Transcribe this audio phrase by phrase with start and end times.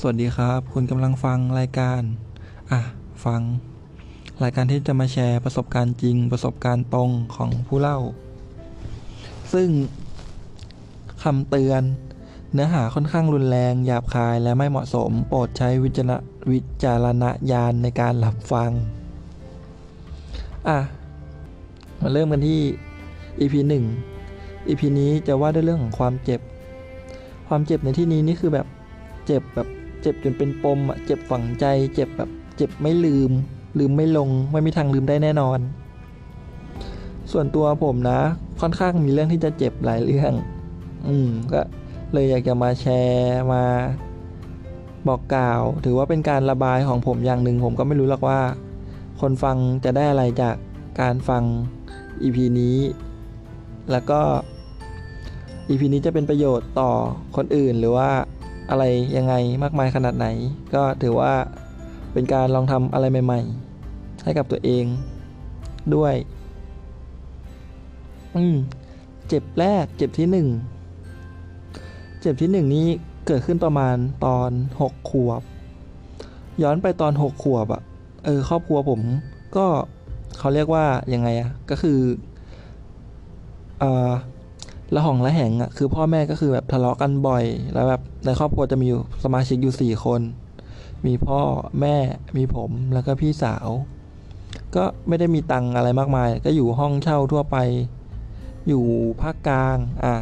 [0.00, 2.02] สวัสดีครับ คุณกำลังฟังรายการ
[2.70, 2.80] อะ
[3.24, 3.40] ฟัง
[4.42, 7.98] รายการที่จะมาแชร์ประสบการณ์จริง ประสบการณ์ตรงของผู้เล่า
[9.52, 9.68] ซึ่ง
[11.22, 11.82] คำเตือน
[12.52, 16.12] เนื้อหาค่อนข้างรุนแรง หยาบคายและไม่เหมาะสม โปรดใช้วิจารณ
[16.50, 18.70] วิจารณญาณในการรับฟัง
[20.68, 20.78] อะ
[22.00, 22.60] มาเริ่มกันที่
[23.40, 23.54] EP
[24.12, 26.40] 1 EP นี้จะว่าด้วยเรื่องของความเจ็บ
[27.48, 28.66] ความเจ็บในที่นี้นี่คือแบบ
[29.26, 29.68] เจ็บแบบ
[30.02, 31.64] เจ็บจนเป็นปมอะเจ็บฝังใจ
[31.94, 33.30] เจ็บแบบเจ็บไม่ลืม
[33.78, 35.58] ลืมไม่ลงไม่มีทางลืมได้แน่นอน
[37.32, 38.20] ส่วนตัวผมนะ
[38.60, 40.32] ค่อนข้างมีเรื่องที่จะเจ็บหลายเรื่อง
[41.08, 41.60] อืมก็
[42.12, 43.62] เลยอยากจะมาแชร์มา
[45.08, 48.40] บอกกล่าว ถือว่าเป็นการระบายของผมอย่างหนึ่งผมก็ไม่รู้หรอกว่า
[49.20, 50.56] คนฟังจะได้อะไรจาก
[51.00, 51.42] การฟัง
[52.22, 52.78] EP นี้
[53.92, 54.20] แล้วก็
[55.68, 56.90] EP นี้จะเป็นประโยชน์ต่อ
[57.36, 58.10] คนอื่นหรือว่า
[58.70, 58.84] อะไร
[59.16, 60.26] ยังไงมากมายขนาดไหน
[60.74, 61.32] ก็ถือว่า
[62.12, 64.84] เป็นการลองทำอะไรใหม่ๆ ให้กับตัวเอง
[65.94, 66.14] ด้วย
[68.36, 68.56] อืม
[69.28, 70.48] เจ็บแรก เจ็บที่หนึ่ง
[72.20, 72.86] เจ็บที่หนึ่งนี้
[73.26, 75.42] เกิดขึ้นประมาณตอนหกขวบ
[76.62, 77.82] ย้อนไปตอนหกขวบอะ
[78.24, 79.00] เออ ครอบครัวผม
[79.56, 79.66] ก็
[80.38, 81.98] เขาเรียกว่ายังไงอะก็คือ
[83.78, 84.10] เอ่อ
[84.94, 90.20] ละห่องละแหงอะคือพ่อแม่ก็คือแบบทะเลาะกันบ่อย แล้วแบบในครอบครัวจะมีอยู่สมาชิกอยู่สี่คน
[91.06, 91.40] มีพ่อ
[91.80, 91.96] แม่
[92.36, 93.68] มีผมแล้วก็พี่สาว
[94.76, 97.56] ก็ไม่ได้มีตังอะไรมากมาย ก็อยู่ห้องเช่าทั่วไป
[98.68, 98.84] อยู่
[99.20, 100.16] ภาคกลางอะ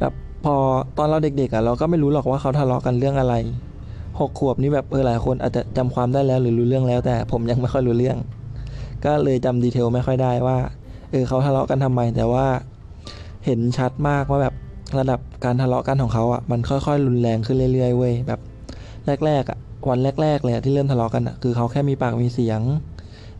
[0.00, 0.12] แบบ
[0.44, 0.54] พอ
[0.96, 3.34] ตอนเราเด็กๆอะเราก็ไม่รู้หรอกว่าเขาทะเลาะกันเรื่องอะไร
[4.18, 8.18] หกขวบนี่แบบเออหลายคนอาจจะจำความได้แล้วหรือรู้เรื่องแล้ว แต่ผมยังไม่ค่อยรู้เรื่อง
[9.04, 10.56] ก็เลยจำดีเทลไม่ค่อยได้ว่า
[11.10, 12.46] เออเขาทะเลาะกันทำไมแต่ว่า
[13.48, 14.54] เห็นชัดมากว่าแบบ
[14.98, 18.40] ระดับการทะเลาะกันของเขาอะมันค่อยๆ รุนแรงขึ้นเรื่อยๆเว้ยแบบ
[19.26, 22.60] แรกๆอะวันแรกๆเลยที่เริ่มทะเลาะกันอะคือเขาแค่มีปากมีเสียง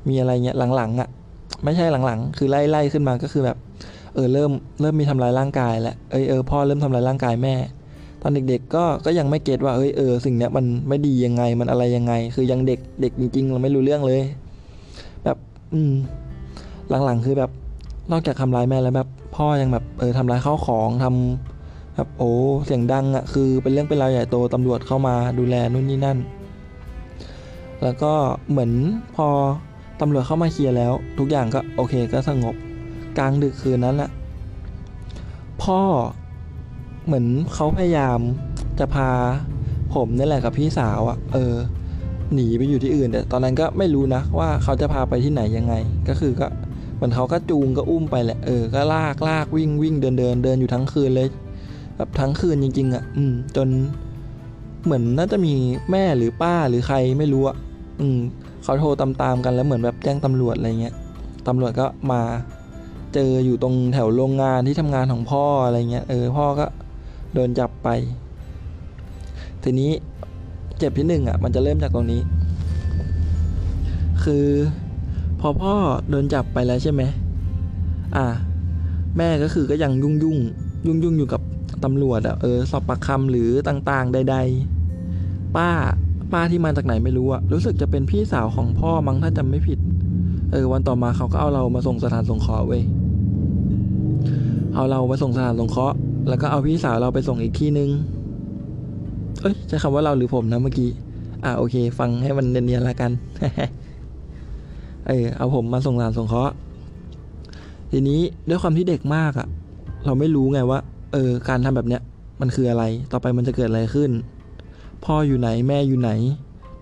[0.09, 1.09] มีอะไรเงี้ยหลังๆอะ
[1.65, 3.57] ไม่ใช่หลังๆ คือไล่ๆขึ้นมาก็คือแบบ
[4.15, 7.55] เออเริ่มเริ่มมีทำร้ายร่างกายแล้วเอยเออพ่อเริ่มทำร้ายร่างกายแม่
[8.23, 14.23] ตอนเด็กๆก็ก็ยังไม่เก็ตว่าเอยเออสิ่งเนี้ยมันไม่ดียังไงมันอะไรยังไง คือยังเด็กเด็กจริงๆเราไม่รู้เรื่องเลย
[15.25, 15.37] แบบ
[15.75, 15.93] อืม
[17.05, 17.51] หลังๆคือแบบ
[18.13, 22.33] นอกจากทำร้ายแม่แล้วแบบพ่อยังแบบเออทำร้ายข้าวของทำแบบโอ้
[22.67, 26.19] เสียงดังอะ่ะคือเป็นเรื่องเป็นราวใหญ่โตตำรวจเข้ามาดูแลนู่นนี่นั่น
[27.83, 28.13] แล้วก็
[28.51, 28.73] เหมือน
[29.17, 29.29] พอ
[30.01, 32.55] ตำรวจเข้ามาเคลียร์แล้ว ทุกอย่างก็โอเคก็สงบ
[33.19, 34.11] กลางดึกคืนนั้นแหละ
[35.63, 35.81] พ่อ
[37.07, 38.19] เหมือนเขาพยายาม
[38.79, 39.11] จะพา
[39.95, 41.55] ผมนี่แหละกับพี่สาวอะ่ะ เออ
[42.35, 45.75] หนีไปอยู่ที่อื่นแต่ตอนนั้นก็ไม่รู้นะว่าเขาจะพาไปที่ไหนยังไง
[46.09, 46.49] ก็คือก็
[46.99, 51.29] เหมือนเขาก็จูงก็อุ้มไปแหละเออก็ลากลากวิ่งวิ่งเดินเดินเดินอยู่ทั้งคืนเลย
[51.97, 53.69] แบบทั้งคืนจริง ๆอะ่ะ อืม จน
[54.85, 55.55] เหมือนน่าจะมี
[55.91, 57.57] แม่หรือป้าหรือใครไม่รู้อะ่ะ
[58.01, 58.19] อืม
[58.63, 60.95] เขาโทรตามๆกันแล้วเหมือนแบบแจ้งตำรวจอะไรเงี้ย
[61.47, 62.21] ตำรวจก็มา
[63.15, 66.67] เจออยู่ตรงแถวโรงงานที่ทำงานของพ่ออะไรเงี้ยเออพ่อก็
[67.35, 67.89] โดนจับไป
[69.63, 69.91] ทีนี้
[70.79, 72.21] เจ็บที่หนึ่งอะ มันจะเริ่มจากตรงนี้
[74.25, 74.47] คือ
[75.41, 75.75] พอพ่อ
[76.11, 77.03] โดนจับไปแล้วใช่ไหม
[78.17, 78.27] อะ
[79.17, 80.39] แม่ก็คือก็ยังยุ่งยุ่ง
[80.87, 81.43] ยุ่งยุ่งอยู่กับ
[81.85, 84.37] ตำรวจอะเออสอบปากคำหรือต่างๆ ใด
[84.97, 85.71] ๆ ป้า
[86.33, 89.79] ป้าที่มาจากไหนไม่รู้อะรู้สึกจะเป็นพี่สาวของพ่อมั้งถ้าจำไม่ผิด
[90.53, 92.83] เออ วันต่อมาเขาก็เอาเรามาส่งสถานสงเคราะห์เว้ย
[94.75, 95.97] เอาเราไปส่งสถานสงเคราะห์
[96.29, 97.91] แล้วก็เอาพี่สาวเราไปส่งอีกที่นึง
[99.41, 100.91] เอ้ยใช้คำว่าเราหรือผมนะเมื่อกี้
[101.45, 103.11] อ่าโอเค ฟังให้มันเนียนๆละกัน
[105.09, 106.55] เออเอาผมมาส่งสานสงเคราะห์
[107.91, 109.49] ทีนี้ด้วยความที่เด็กมากอะ
[110.05, 110.79] เราไม่รู้ไงว่า
[111.13, 112.03] เออ การทำแบบเนี้ย
[112.41, 114.11] มันคืออะไร ต่อไปมันจะเกิดอะไรขึ้น
[115.05, 116.11] พ่ออยู่ไหนแม่อยู่ไหน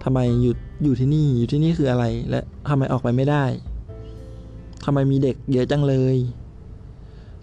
[0.04, 3.44] ทำไมอยู่อยู่ที่นี่อยู่ที่นี่คืออะไร และทำไมออกไปไม่ได้
[4.84, 6.16] ทำไมมีเด็กเยอะจังเลย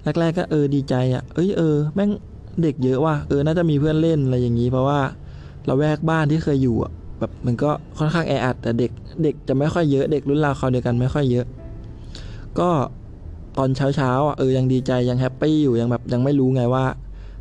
[0.04, 2.12] แรกๆก็เออดีใจอะ่ะ เอ้ยเออแม่ง
[2.62, 5.00] เด็กเยอะว่ะเออน่าจะมีเพื่อนเล่นอะไรอย่างนี้ เพราะว่า
[5.66, 6.92] เราแวกบ้านที่เคยอยู่อะ
[7.24, 8.92] แบบมันก็ค่อนข้างแออัดแต่เด็ก
[9.24, 11.46] เด็กจะไม่ค่อยเยอะเด็กรุ่นราวเขาเดียวกันไม่ค่อยเยอะ
[12.60, 12.70] ก็
[13.58, 16.86] ตอนเช้าๆอะเออยังดีใจยังแฮปปี้อยู่ยังแบบยังไม่รู้ไงว่า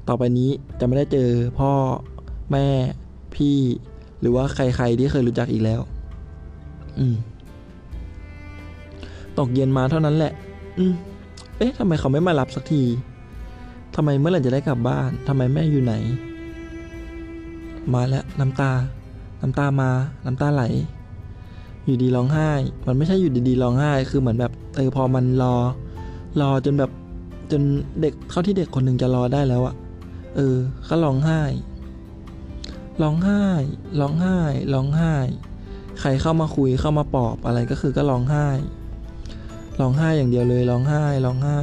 [0.08, 0.50] ต่อไปนี้
[0.80, 1.70] จะไม่ได้เจอพ่อ
[2.52, 2.66] แม่
[3.34, 3.58] พี่
[4.20, 5.80] หรือว่าใครๆที่เคยรู้จักอีกแล้ว
[6.98, 7.16] อืม
[9.38, 10.32] ตกเย็นมาเท่านั้นแหละ
[10.78, 10.92] อืม
[11.56, 12.82] เอ๊ะทำไมเขาไม่มารับสักที
[13.94, 15.94] ทำไมเมื่อไหร่จะได้กลับบ้านทำไมแม่อยู่ไหน
[17.94, 18.72] มาแล้วน้ำตา
[19.42, 19.90] น้ำตามา
[20.26, 20.64] น้ำตาไหล
[21.84, 22.50] อยู่ดีร้องไห้
[22.86, 25.54] มันไม่ใช่อยู่ดีๆร้องไห้ คือเหมือนแบบเออพอมันรอ
[26.40, 26.90] รอจนแบบ
[27.50, 27.62] จน
[28.00, 29.74] เด็กเข้าที่เด็กคนหนึ่งจะรอได้แล้วอะ
[30.36, 30.56] เออ
[30.88, 31.42] ก็ร้องไห้
[33.02, 33.44] ร้องไห้
[34.00, 34.38] ร้องไห้
[34.72, 35.14] ร้องไห้
[36.00, 38.48] ใครเข้ามาคุยเข้ามาปลอบอะไรก็คือก็ร้องไห้
[39.80, 41.58] ร้องไห้อย่างเดียวเลย ร้องไห้ ร้องไห้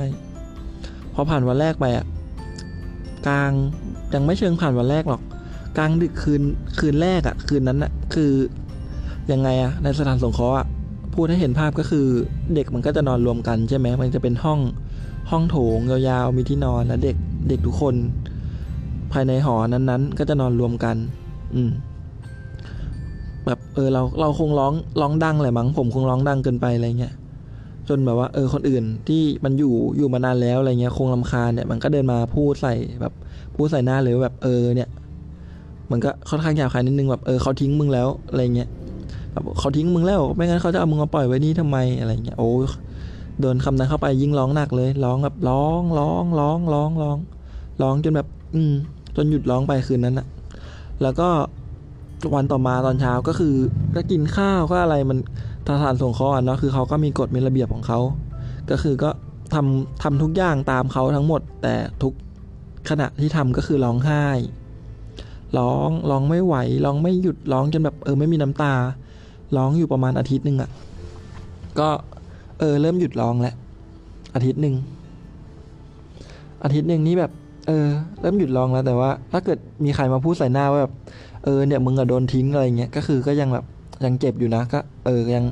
[1.14, 2.06] พอผ่านวันแรกไปอะ
[3.28, 3.52] กลาง
[4.14, 5.29] ยังไม่เชิงผ่านวันแรกหรอกก
[5.80, 6.42] ลางดึกคืน
[6.80, 8.32] คืนแรกอะคืนนั้นอะคือ
[9.32, 10.68] ยังไงอะในสถานสงเคราะห์อะ
[11.14, 12.08] พูดให้เห็นภาพก็คือ
[12.56, 14.60] เด็กมันก็จะนอนรวมกันใช่ไหมมันจะเป็นห้อง
[15.32, 17.16] ห้องโถงยาวๆมีที่นอนแล้วเด็ก
[17.50, 17.96] เด็กทุกคน
[19.12, 20.96] ภายในหอนั้นๆ ก็จะนอนรวมกัน
[21.56, 21.72] อืม
[23.46, 27.14] แบบเออเราเราคงร้องร้องดังแหละมั้งผมคงร้องดังเกินไปอะไรเงี้ย
[27.90, 33.14] จนแบบว่าเออคนอื่นที่มันอยู่อยู่มานานแล้วอะไรเงี้ยคงลำคาญเนี่ยมันก็เดินมาพูดใส่แบบ
[33.56, 34.90] พูดใส่หน้าเลยแบบเออเนี่ย
[35.92, 38.70] มันก็ค่อนข้างหยาบคายนิดนึงแบบเออเขาทิ้งมึงแล้วอะไรเงี้ย
[39.32, 42.66] แบบเขาทิ้งมึงแล้วไม่งั้นเขาจะเอามึงมาปล่อยไว้นี่ทำไมอะไรเงี้ยโอ้ย
[43.42, 47.18] โดนคำนั้นเข้าไปยิ่งร้องหนักเลย ร้องแบบร้องร้องร้องร้องร้อง
[47.82, 48.74] ร้องจนแบบ อืม
[49.16, 50.28] จนหยุดร้องไปคืนนั้นอะ
[51.02, 51.28] แล้วก็
[52.36, 53.56] วันต่อมาตอนเช้าก็คือ
[53.96, 55.18] ก็กินข้าวก็อะไรมัน
[55.68, 58.00] สถานสงเคราะห์อะเนาะคือเขาก็มีกฎมีระเบียบของเขา
[58.70, 59.10] ก็คือก็
[59.54, 62.14] ทำทำทุกอย่างตามเขาทั้งหมด แต่ทุก
[62.90, 64.26] ขณะที่ทำก็คือร้องไห้
[65.58, 66.56] ร้องร้องไม่ไหว
[66.86, 68.74] ร้องไม่หยุดร้องจนแบบเออไม่มีน้ำตา
[69.58, 70.70] ร้องอยู่ประมาณอาทิตย์หนึ่งอะ่ะ
[71.80, 71.90] ก็
[72.60, 73.56] เออเริ่มหยุดร้องแล้ว
[74.36, 74.76] อาทิตย์หนึ่ง
[76.64, 77.32] อาทิตย์หนึ่งนี่แบบ
[77.68, 77.88] เออ
[78.22, 80.94] เริ่มหยุดร้องแล้วแต่ว่า ถ้าเกิดมีใครมาพูดใส่หน้าว่าแบบ
[81.44, 83.66] เออเนี่ยมึงอะโดนทิ้งอะไรเงี้ยก็คือก็ยังแบบ
[84.06, 85.46] ยังเจ็บอยู่นะก็เออยัง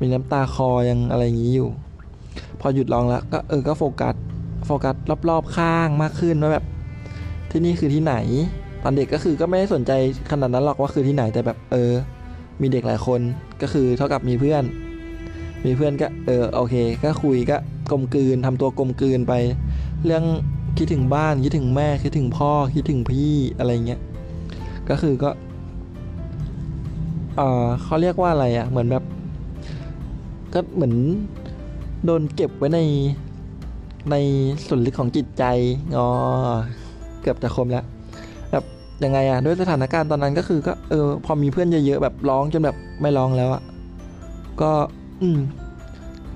[0.00, 1.68] มีน้ำตาคอยังอะไรอย่างนี้อยู่
[2.60, 4.14] พอหยุดร้องแล้วก็เออก็โฟกัส
[4.66, 4.94] โฟกัส
[5.28, 6.64] รอบๆข้างมากขึ้นว่าแบบ
[7.50, 8.14] ที่นี่คือที่ไหน
[8.84, 9.92] ตอนเด็กก็คือก็ไม่ได้สนใจ
[10.30, 11.92] ขนาดนั้นหรอกว่าคือที่ไหนแต่แบบเออ
[12.60, 13.20] มีเด็กหลายคน
[13.62, 14.64] ก็คือเท่ากับมีเพื่อน
[15.64, 17.56] มีเพื่อนก็เออโอเค ก็คุยก็
[17.90, 19.34] กลมกลืนทำตัวกลมกลืนไป
[20.04, 20.24] เรื่อง
[20.78, 24.00] คิดถึงบ้านคิดถึงแม่คิดถึงพ่อคิดถึงพี่อะไรเงี้ย
[24.88, 25.30] ก็คือก็
[27.36, 29.04] เออเขาเรียกว่าอะไรอะ่ะเหมือนแบบ
[30.54, 30.94] ก็เหมือน
[32.04, 32.80] โดนเก็บไว้ใน
[34.10, 34.16] ใน
[34.66, 35.44] ส่วนลึกของจิตใจ
[35.96, 36.06] อ๋อ
[37.20, 37.84] เกือบจะคมแล้ว
[39.04, 43.62] ยังไงอะด้วยสถานการณ์ตอนนั้นก็คือก็เออพอมีเพื่อนเยอะๆแบบร้องจนแบบไม่ร้องแล้วอะ
[44.60, 44.70] ก็
[45.22, 45.38] อืม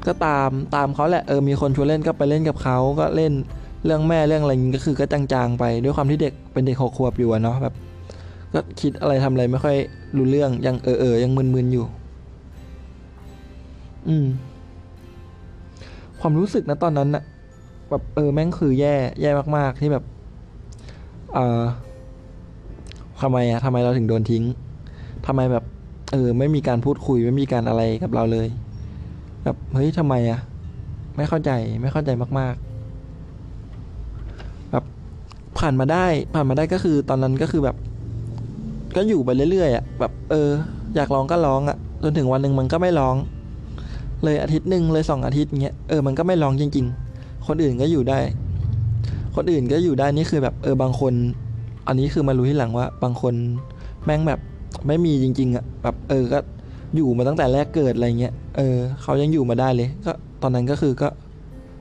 [0.06, 3.32] ก็ตามตามเขาแหละเออมีคนชวนเล่นก็ไปเล่นกับเขาก็เล่น
[3.85, 7.75] เรื่องแม่เรื่องอะไรงี้ก็คือก็จางๆไปด้วยความที่เด็กเป็นเด็กหกขวบอยู่อะเนาะแบบ
[8.55, 9.76] ก็คิดอะไรทำอะไรไม่ค่อย
[10.17, 11.87] รู้เรื่องยังเออเออยังมึนๆอยู่
[14.09, 14.26] อืม
[16.21, 17.23] ความรู้สึกนะตอนนั้นนะ
[17.91, 20.05] แบบเออแม่งคือแย่ แย่มากๆที่แบบ
[21.35, 21.62] เออ
[23.23, 24.44] ทำไมอะทำไมเราถึงโดนทิ้ง
[25.26, 25.65] ทำไมแบบ
[26.12, 28.49] เออไม่มีการพูดคุยไม่มีการอะไรกับเราเลย
[29.44, 30.41] แบบเฮ้ยทำไมอะ
[31.17, 31.50] ไม่เข้าใจ
[31.81, 32.55] ไม่เข้าใจมาก
[33.82, 34.85] ๆ แบบ
[35.59, 37.76] ผ่านมาได้ผ่านมาได้ก็คือตอนนั้นก็คือแบบ
[38.97, 40.50] ก็อยู่ไปเรื่อยๆอะแบบ เออ
[40.94, 43.17] อยากร้องก็ร้องอะจนถึงวันหนึ่งมันก็ไม่ร้อง
[44.25, 46.87] เลยอาทิตย์หนึ่งเลยสองอาทิตย์เงี้ยเออมันก็ไม่ร้องจริง
[47.17, 48.19] ๆ คนอื่นก็อยู่ได้
[49.37, 51.14] คนอื่นก็อยู่ได้นี่คือแบบ เออบางคน
[51.88, 53.35] อันนี้คือมารู้ที่หลังว่าบางคน
[54.05, 54.40] แม่งแบบ
[54.87, 56.38] ไม่มีจริง ๆอะแบบเออก็
[56.94, 60.12] อยู่มาตั้งแต่แรกเกิดอะไรเงี้ยเออเขายังอยู่มาได้เลย ก็
[60.43, 61.08] ตอนนั้นก็คือก็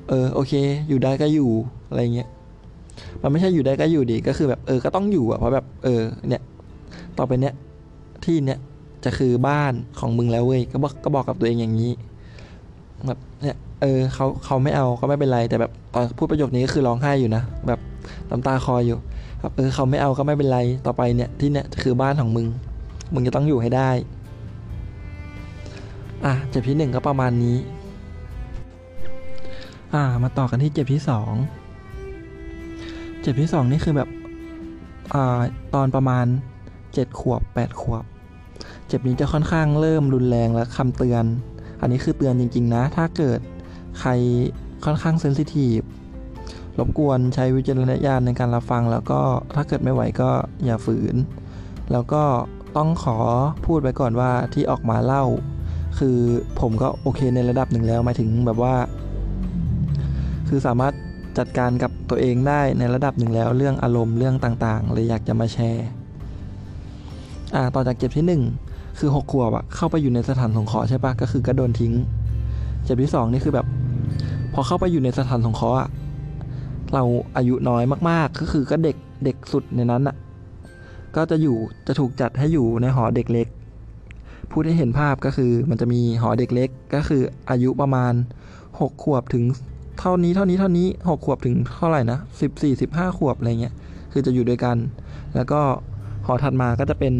[0.09, 0.53] เออโอเค
[0.87, 1.49] อยู่ได้ก็อยู่
[1.89, 2.27] อะไรเงี้ย
[3.21, 6.41] มันไม่ใช่อยู่ได้ก็อยู่ดีก็คือแบบเออก็ต้องอยู่อะเพราะแบบเออเนี่ย
[7.17, 7.53] ต่อไปเนี้ย
[8.25, 8.59] ที่เนี้ย
[9.03, 11.91] จะคือบ้านของมึงแล้วเว้ยก็บอกก็บอกกับตัวเองอย่างนี้
[13.07, 17.79] แบบเนี่ยเออเขาเขาไม่เอาก็ไม่เป็นไรแต่แบบตอนพูดประโยคนี้ก็คือร้องไห้อยู่นะแบบ
[18.29, 18.97] น้ำตาคลออยู่
[19.41, 22.47] ครับเออเขาไม่เอาก็ไม่เป็นไรต่อไปเนี่ยที่เนี่ยคือบ้านของมึง
[23.13, 23.89] มึงจะต้องอยู่ให้ได้
[26.25, 27.57] อะเจ็บที่หนึ่งก็ประมาณนี้
[29.93, 31.33] อ่ามาต่อกันที่เจ็บที่สอง
[33.21, 34.09] เจ็บที่สองนี่คือแบบ
[35.13, 35.39] อ่า
[35.73, 36.25] ตอนประมาณ
[36.93, 38.03] เจ็ดขวบแปดขวบ
[38.87, 41.23] เจ็บนี้จะค่อนข้างเริ่มรุนแรงและคำเตือน
[41.81, 43.39] อันนี้คือเตือนจริง ๆ นะ ถ้าเกิด
[43.99, 44.11] ใคร
[44.85, 45.79] ค่อนข้างเซนซิทีฟ
[46.79, 49.21] รบกวนใช้วิจารณญาณในการรับฟัง แล้วก็
[49.55, 50.29] ถ้าเกิดไม่ไหวก็
[50.65, 51.15] อย่าฝืน
[51.91, 52.23] แล้วก็
[52.77, 53.17] ต้องขอ
[53.65, 55.23] พูดไว้ก่อนว่าที่ออกมาเล่า
[55.99, 56.17] คือ
[56.59, 58.75] ผมก็โอเคในระดับหนึ่งแล้วหมายถึงแบบว่า
[60.47, 60.93] คือสามารถ
[61.37, 65.87] จัดการกับตัวเองได้ในระดับหนึ่งแล้วเรื่องอารมณ์เรื่องต่างๆเลยอยากจะมาแชร์
[67.55, 68.43] อ่าต่อจากเจ็บที่หนึ่ง
[68.99, 71.93] คือหกขวบอะเข้าไปอยู่ในสถานสงเคราะห์ใช่ปะก็คือก็โดนทิ้ง
[72.83, 73.67] เจ็บที่สองนี่คือแบบ
[74.53, 75.89] พอเข้าไปอยู่ในสถานสงเคราะห์อะ
[76.93, 77.03] เรา
[77.37, 80.15] อายุน้อยมากๆ ก็คือก็เด็กเด็กสุดในนั้นอะ
[81.15, 83.47] ก็จะอยู่จะถูกจัดให้อยู่ในหอเด็กเล็ก
[84.51, 88.13] พูดให้เห็นภาพก็คือมันจะมีหอเด็กเล็ก ก็คืออายุประมาณ
[88.79, 89.43] หกขวบถึง
[89.99, 93.73] เท่านี้เท่านี้เท่านี้หกขวบถึงเท่าไหร่นะสิบสี่สิบห้าขวบอะไรเงี้ย
[94.11, 94.77] คือจะอยู่ด้วยกัน
[95.35, 95.61] แล้วก็
[96.25, 97.13] หอถัดมาก็จะเป็น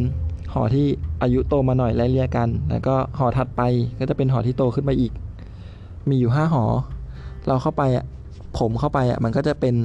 [0.54, 0.88] หอที่
[1.22, 3.62] อายุโตมาหน่อยไล่เรียกัน แล้วก็หอถัดไป
[4.00, 5.14] ก็จะเป็นหอที่โตขึ้นไปอีก
[6.10, 6.64] มีอยู่ห้าหอ
[7.48, 8.06] เราเข้าไปอะ
[8.58, 9.76] ผมเข้าไปอะมันก็จะเป็น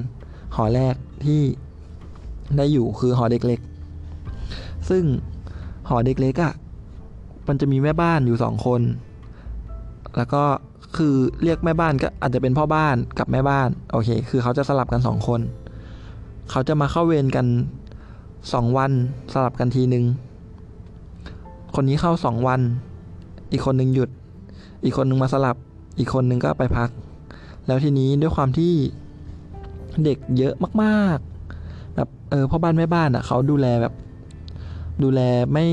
[0.57, 1.41] หอแรกที่
[2.57, 3.61] ได้อยู่คือหอเด็กเล็ก
[4.89, 5.05] ซึ่ง
[5.89, 6.53] หอเด็กเล็กอะ
[7.49, 8.81] มันจะมีแม่บ้านอยู่สองคน
[10.17, 10.43] แล้วก็
[10.97, 15.41] คือเรียกแม่บ้านก็อาจจะเป็นพ่อบ้านกับแม่บ้านโอเค คือเขาจะสลับกันสองคน
[16.51, 17.47] เขาจะมาเข้าเวรกัน
[18.53, 18.93] สองวัน
[19.33, 20.05] สลับกันทีหนึ่ง
[21.75, 22.61] คนนี้เข้าสองวัน
[23.53, 24.11] อีกคนหนึ่งหยุด
[24.85, 25.57] อีกคนหนึ่งมาสลับ
[25.99, 26.89] อีกคนหนึ่งก็ไปพัก
[27.67, 28.73] แล้วทีนี้ด้วยความที่
[30.05, 33.95] เด็กเยอะมากๆ แบบเออพ่อบ้านแม่บ้านอะเขาดูแลแบบ
[35.03, 35.21] ดูแล
[35.53, 35.67] ไม่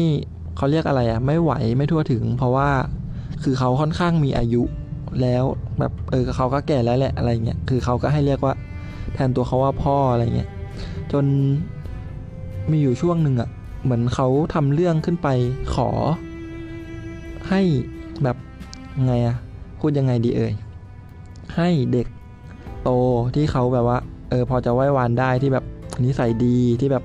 [0.58, 2.70] เขาเรียกอะไรอะ ไม่ไหวไม่ทั่วถึง เพราะว่า
[3.44, 4.64] คือเขาค่อนข้างมีอายุ
[5.22, 5.44] แล้ว
[5.80, 8.54] แบบเออเขาก็แก่แล้วแหละอะไรเงี้ยคือเขาก็ให้เรียกว่า
[9.14, 10.50] แทนตัวเขาว่าพ่ออะไรเงี้ย
[11.12, 11.26] จน
[12.72, 13.50] มีอยู่ช่วงหนึ่งอะ่ะ
[13.84, 15.28] เหมือนเขาทำเรื่องขึ้นไป
[15.76, 15.90] ขอ
[17.50, 17.62] ให้
[18.24, 18.38] แบบ
[19.06, 19.36] ไงอะ่ะ
[19.80, 20.54] พูดยังไงดีเอ่ย
[21.60, 22.08] ให้เด็ก
[22.84, 22.90] โต
[23.36, 23.98] ที่เขาแบบว่า
[24.30, 25.66] เออพอจะไหว้วานได้ที่แบบ
[26.06, 27.04] นิสัยดีที่แบบ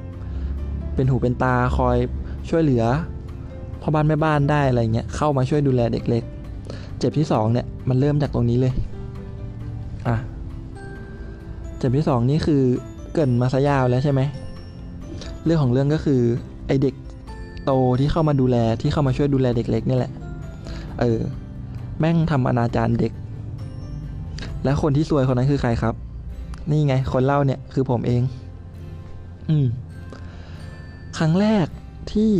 [0.95, 1.97] เป็นหูเป็นตาคอย
[2.49, 2.85] ช่วยเหลือ
[3.81, 6.25] พ่อบ้านแม่บ้านได้อะไรเงี้ยเข้ามาช่วยดูแลเด็กเล็ก
[6.99, 8.73] เจ็บที่สองเนี่ยมันเริ่มจากตรงนี้เลย
[10.09, 10.17] อะ
[11.79, 12.63] เจ็บที่สองนี่คือ
[13.15, 14.21] เกินมาซะยาวแล้วใช่ไหม
[15.45, 16.21] เรื่องของเรื่องก็คือ
[16.67, 16.95] ไอเด็ก
[17.65, 20.13] โตที่เข้ามาดูแลที่เข้ามาช่วยดูแลเด็กเล็กนี่แหละ
[21.01, 21.21] เออ
[21.99, 23.13] แม่งทำอนาจารเด็ก
[24.65, 25.95] และคนที่ซวยคนนั้นคือใครครับ
[26.71, 28.23] นี่ไง คนเล่าเนี่ยคือผมเอง
[29.49, 29.67] อืม
[31.19, 31.67] ครั้งแรก
[32.13, 32.33] ที่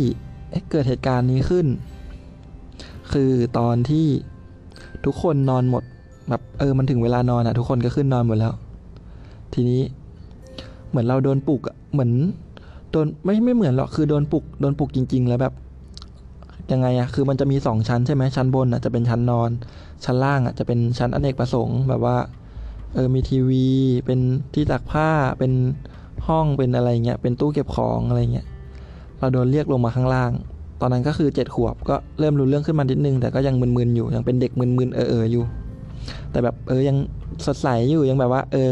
[0.71, 1.65] เกิดเหตุการณ์นี้ขึ้น
[3.13, 4.07] คือตอนที่
[5.05, 5.83] ทุกคนนอนหมด
[6.29, 8.53] แบบเออมันถึงเวลานอนอะทุกคนก็ขึ้นนอนหมดแล้ว
[9.53, 9.81] ทีนี้
[10.89, 12.11] เหมือนเราโดนปลุกอะเหมือน
[12.91, 15.53] โดนไม่ไม่เหมือนหรอกคือโดนปลุกโดนปลุกจริง ๆ แล้วแบบ
[16.71, 19.49] ยังไงอะคือมันจะมีสองชั้นใช่ไหมชั้นบนอะจะเป็นชั้นนอน
[20.03, 22.17] ชั้นล่างอะจะเป็นชั้นอเนกประสงค์แบบว่า
[22.93, 23.65] เออมีทีวี
[24.05, 24.19] เป็น
[24.53, 25.09] ที่ตักผ้า
[25.39, 25.51] เป็น
[26.27, 28.47] ห้องเป็นอะไรเงี้ยเป็นตู้เก็บของอะไรเงี้ย
[29.19, 30.31] เราโดนเรียกลงมาข้างล่าง
[30.81, 35.43] ตอนนั้นก็คือเจ็ดขวบก็เริ่มรู้เรื่องขึ้นมานิดนึง แต่ก็ยังมึนๆอยู่ยังเป็นเด็กมึนๆเออเอออยู่
[36.31, 36.97] แต่แบบเออยัง
[37.45, 38.69] สดใสอยู่ยังแบบว่า เออ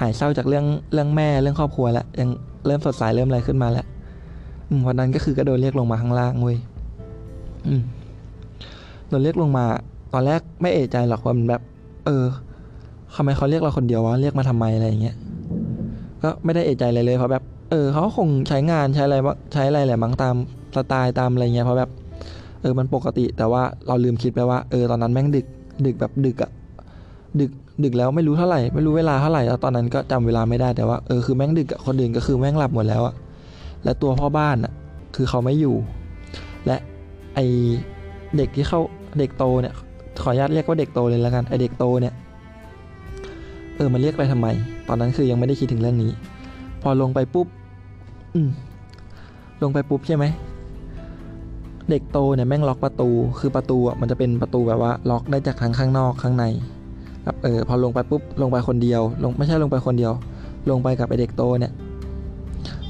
[0.00, 2.28] หายเศร้าจากเรื่องเรื่องแม่เรื่องครอบครัวแล้วยัง
[2.66, 3.86] เริ่มสดใสเริ่มอะไรขึ้นมาแล้ว
[4.86, 6.58] วันนั้นก็คือก็โดนเรียกลงมาข้างล่างเว้ย
[9.08, 9.66] โดนเรียกลงมา
[10.12, 11.62] ตอนแรกไม่เอะใจหรอกว่ามันแบบ
[12.06, 12.24] เออ
[13.14, 15.16] ทำไมเขาเรียกเราคนเดียววะเรียกมาทำไมอะไรอย่างเงี้ย
[16.22, 19.16] ก็ไม่ได้เอะใจเลยเลยเพราะแบบ เออเขาคงใช้งานใช้อะไร
[19.52, 20.34] ใช้อะไรแหละมั้งตาม
[20.76, 21.90] สไตล์ตามอะไรเงี้ยเพราะแบบ
[22.60, 25.46] เออมันปกติแต่ว่าเราลืมคิดไปว่าเออตอนนั้นแม่งดึก
[25.86, 26.50] ดึกแบบดึกอะ
[27.40, 27.50] ดึก
[27.84, 33.14] ดึกแล้วไม่รู้เท่าไหร่ไม่รู้เวลาเท่าไหร่แล้วตอนนั้นก็จำเวลาไม่ได้แต่ว่าเออคือแม่งดึกอะคนอื่นก็คือแม่งหลับหมดแล้วอะ
[33.84, 34.72] และตัวพ่อบ้านอะ
[35.16, 35.76] คือเขาไม่อยู่
[36.66, 36.76] และ
[37.34, 37.40] ไอ
[38.36, 38.80] เด็กที่เข้า
[39.18, 39.74] เด็กโตเนี่ย
[40.22, 42.14] ขออนุญาตเรียกว่าเด็กโตเลยแล้วกันไอเด็กโตเนี่ย
[43.76, 44.46] เออมันเรียกไปทำไม
[44.88, 46.10] ตอนนั้นคือยังไม่ได้คิดถึงเรื่องนี้
[46.82, 47.46] พอลงไปปุ๊บ
[48.34, 48.48] อืม
[49.62, 50.24] ลงไปปุ๊บใช่ไหม
[51.90, 56.44] เด็กโตเนี่ยแม่งล็อกประตู คือประตูอะมันจะเป็นประตูแบบว่าล็อกได้จากทั้งข้างนอกข้างใน
[57.24, 60.12] แบบเออพอลงไปปุ๊บลงไปคนเดียว ลงไม่ใช่ลงไปคนเดียว
[60.70, 61.72] ลงไปกับไอเด็กโตเนี่ย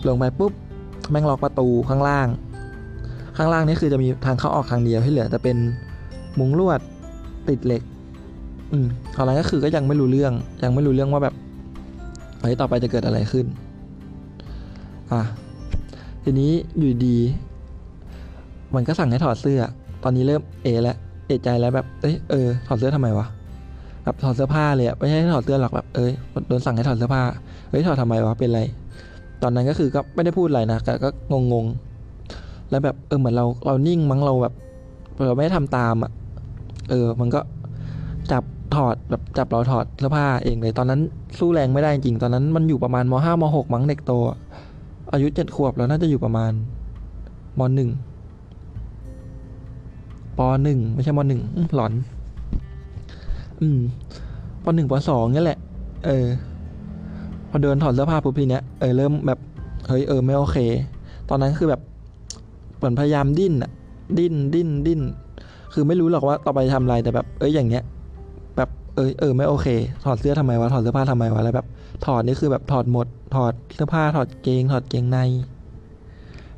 [0.08, 0.52] ลงไปปุ๊บ
[1.10, 2.28] แม่งล็อกประตูข้างล่าง
[3.36, 5.56] ข้างล่างนี่คือจะมีทางเข้าออกทางเดียวที่เหลือจะเป็น
[6.38, 6.80] มุงลวด
[7.48, 7.82] ติดเหล็ก
[8.72, 10.32] อืมตอนนั้นก็คือก็ยังไม่รู้เรื่อง
[10.62, 11.34] ยังไม่รู้เรื่องว่าแบบ
[12.40, 13.46] เฮ้ยต่อไปจะเกิดอะไรขึ้น
[15.12, 15.22] อะ
[16.24, 17.18] ทีนี้อยู่ดี
[18.74, 19.60] มันก็สั่งให้ถอดเสื้อ
[20.04, 23.26] ตอนนี้เริ่มเอแล้ว เอใจแล้วแบบ เอ้ยเออ ถอดเสื้อทำไมวะ
[24.04, 26.12] แบบถอดเสื้อผ้าเลยอะไม่ใช่ถอดเสื้อหรอกแบบ เอ้ย
[26.48, 27.22] โดนสั่งให้ถอดเสื้อผ้า
[27.70, 28.60] เฮ้ยถอดทำไมวะ เป็นไร
[29.42, 34.54] ตอนนั้นก็คือก็ไม่ได้พูดอะไรนะแต่ก็งงงๆ แล้วแบบ เออ เหมือนเรา เรานิ่งมั้งเราแบบ
[35.26, 36.10] เราไม่ได้ทำตามอะ
[36.90, 37.40] เออ มันก็
[38.32, 38.44] จับ
[38.74, 41.00] ถอดแบบจับเราถอดเสื้อผ้าเองเลยตอนนั้น
[41.38, 44.12] สู้แรงไม่ได้จริงตอนนั้นมันอยู่ประมาณมห้ามหกมั้งเด็กโต
[45.12, 46.52] อายุเจ็ดขวบแล้วน่าจะอยู่ประมาณ
[47.58, 47.90] มหนึ่ง
[50.38, 51.42] ปหนึ่งไม่ใช่มหนึ่ง
[51.74, 51.92] หลอน
[53.60, 53.78] อืม
[54.64, 55.58] ปหนึ่งปสองนี่แหละ
[56.06, 56.26] เออ
[57.50, 59.38] พอเดินถอดเสื้อผ้าปุ๊บทีเนี้ยเออเริ่มแบบ
[59.88, 60.58] เฮ้ยเออไม่โอเค
[61.28, 61.80] ตอนนั้นคือแบบ
[62.76, 63.70] เหมือนพยายามดิ้นอะ
[64.18, 65.00] ดิ้นดิ้นดิ้น
[65.72, 67.84] คือไม่รู้หรอกว่าต่อไปทำอะไรแต่แบบ เอ้ยอย่างเงี้ย
[68.56, 69.66] แบบเออเออไม่โอเค
[70.04, 71.66] ถอดเสื้อทำไมวะถอดเสื้อผ้าทำไมวะแล้วแบบ
[72.06, 75.18] ถอดนี่คือแบบถอดหมด ถอดเสื้อผ้าถอดเกง ถอดเกงใน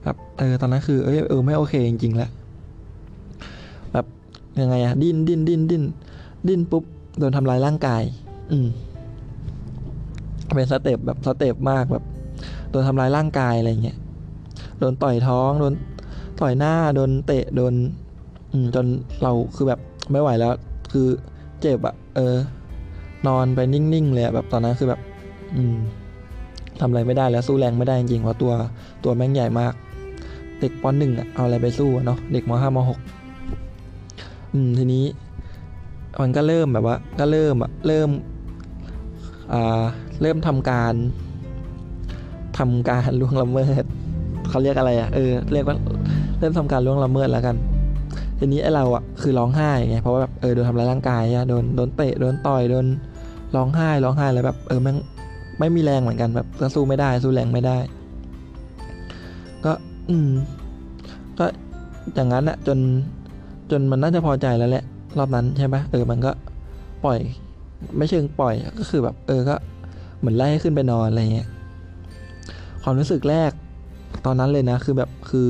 [0.05, 2.31] แบบเออตอนนั้นคือเออเออไม่โอเคจริงๆแล้ว
[3.93, 4.07] แบบ
[4.61, 5.85] ยังไงอะดิ้นดิ้นดิ้นดิ้น
[6.49, 6.85] ดิ้นปุ๊บ
[7.19, 8.03] โดนทำลายร่างกาย
[8.51, 8.67] อืม
[10.55, 12.05] เป็นสเต็ปแบบสเต็ปมากแบบ
[12.71, 13.99] โดนทำลายร่างกายอะไรเงี้ย
[14.79, 15.73] โดนต่อยท้องโดน
[16.41, 17.75] ต่อยหน้าโดนเตะโดน
[18.75, 18.87] จน
[19.23, 19.81] เราคือแบบ
[20.13, 20.53] ไม่ไหวแล้ว
[20.93, 21.07] คือ
[21.61, 22.35] เจ็บอะเออ
[23.27, 25.01] นอนไปนิ่งๆเลยอะแบบตอนนั้นคือแบบ
[25.57, 25.77] อืม
[26.81, 28.53] ทำอะไรไม่ได้แล้วสู้แรงไม่ได้จริงๆเพราะตัว
[29.05, 29.73] ตัวแม่งใหญ่มาก
[30.61, 32.99] เด็กปหนึ่งอะเอาอะไรไปสู้เนาะเด็กมห้ามหก
[34.53, 35.05] อืมทีนี้
[36.21, 38.11] มันก็เริ่มแบบว่า ก็เริ่มอะเริ่ม
[39.53, 39.85] อ่า
[40.23, 40.95] เริ่มทำการ
[42.59, 43.85] ทำการล่วงละเมิด
[44.49, 45.77] เขาเรียกอะไรอะเออเรียกว่า
[46.39, 47.57] เริ่มทำการล่วงละเมิดแล้วกัน
[48.45, 52.87] ทีนี้ไอเราอะคือร้องไห้ไงเพราะว่าแบบเออโดนทำร้ายร่างกายอะโดนโดนเตะโดนต่อยโดน
[53.57, 54.97] ร้องไห้ร้องไห้แล้วแบบเออแม่ง
[55.59, 57.79] ไม่มีแรงเหมือนกันแบบสู้ไม่ได้สู้แรงไม่ได้
[59.65, 59.73] ก็
[60.11, 60.31] อืม
[61.39, 61.47] ก็
[62.15, 62.79] อย่างนั้นอะจน
[63.71, 64.85] จนมันน่าจะพอใจแล้วแหละ
[65.19, 66.33] รอบนั้นใช่ไหมเออมันก็
[67.05, 67.19] ปล่อย
[67.97, 69.55] ไม่เชิงปล่อยก็คือแบบ เออก็
[70.19, 71.49] เหมือนไล่ให้ขึ้นไปนอนอะไรเงี้ย
[72.83, 73.51] ความรู้สึกแรก
[74.27, 75.49] ตอนนั้นเลยนะ คือแบบคือ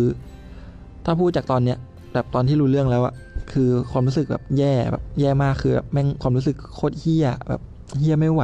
[1.05, 1.79] ถ้าพูดจากตอนเนี้ย
[2.13, 3.15] แบบตอนที่รู้เรื่องแล้วอะ
[3.53, 7.63] คือความรู้สึกแบบแย่แบบแย่มากคือแบบแม่งความรู้สึกโคตรเฮี้ยแบบ
[7.99, 8.43] เฮี้ยไม่ไหว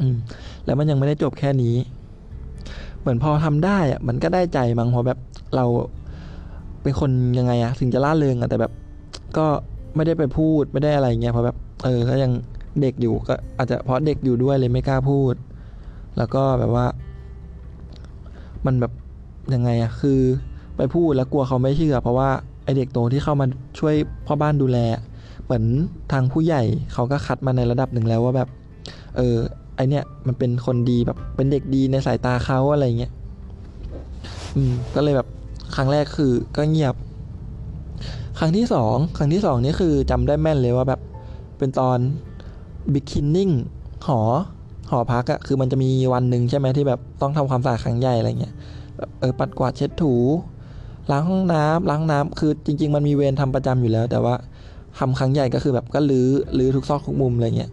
[0.00, 0.16] อืม
[0.64, 1.74] แล้วมันยังไม่ได้จบแค่นี้
[3.00, 5.18] เหมือนพอทำได้อะมันก็ได้ใจมั้งเพราะแบบ
[5.56, 5.64] เรา
[6.82, 8.72] เป็นคนยังไงอะถึงจะล่าเริงอะแต่แบบ
[9.36, 9.46] ก็
[9.96, 12.32] ไม่ได้ไปพูดไม่ได้อะไรเงี้ยเพราะแบบ เออก็ยัง
[12.80, 15.34] เด็กอยู่ก็อาจจะเพราะเด็กอยู่ด้วยเลยไม่กล้าพูด
[16.18, 16.86] แล้วก็แบบว่า
[18.66, 18.92] มันแบบ
[19.54, 20.20] ยังไงอะคือ
[20.76, 22.28] ไปพูดแล้วกลัวเขาไม่เชื่อ เพราะว่า
[22.64, 23.46] ไอเด็กโตที่เข้ามา
[23.78, 23.94] ช่วย
[24.26, 24.78] พ่อบ้านดูแล
[25.44, 25.64] เหมือน
[26.12, 28.48] ทางผู้ใหญ่เขาก็คัดมาในระดับหนึ่งแล้วว่าแบบ
[29.16, 29.36] เออ
[29.76, 33.12] ไอเนี้ยมันเป็นคนดีแบบเป็นเด็กดีในสายตาเขาอะไรเงี้ย
[34.56, 35.28] อืมก็เลยแบบ
[35.74, 36.94] ครั้งแรกคือก็เงียบ
[38.38, 41.00] ครั้งที่สองครั้งที่สองนี่คือจำได้แม่นเลยว่าแบบ
[41.58, 41.98] เป็นตอน
[42.92, 43.50] บิ๊กคินนิ่ง
[44.06, 44.20] หอ
[44.90, 48.54] หอพักอะคือมันจะมีวันหนึ่งใช่ไหมที่แบบต้องทำความสะอาดครั้งใหญ่อะไรเงี้ย
[49.20, 50.14] เออปัดกวาดเช็ดถู
[51.10, 54.34] ล้างห้องน้ำล้างน้ำคือจริง ๆ มันมีเวรทำประจำอยู่แล้ว แต่ว่า
[54.98, 57.70] ทำครั้งใหญ่ก็คือแบบก็ลื้อลื้อทุกซอกทุกมุมอะไรเงี้ย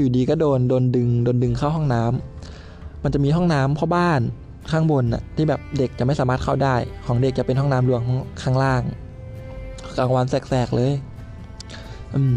[0.00, 4.20] อยู่ดีก็โดนโดนดึงโดนดึงเข้าห้องน้ำมันจะมีห้องน้ำพ่อบ้าน
[4.70, 6.74] ข้างบนน่ะที่แบบเด็กจะไม่สามารถเข้าได้
[7.06, 8.00] ของเด็กจะเป็นห้องน้ำรวม
[8.42, 8.82] ข้างล่าง
[9.96, 10.92] กลางวันแสกๆเลย
[12.14, 12.36] อืม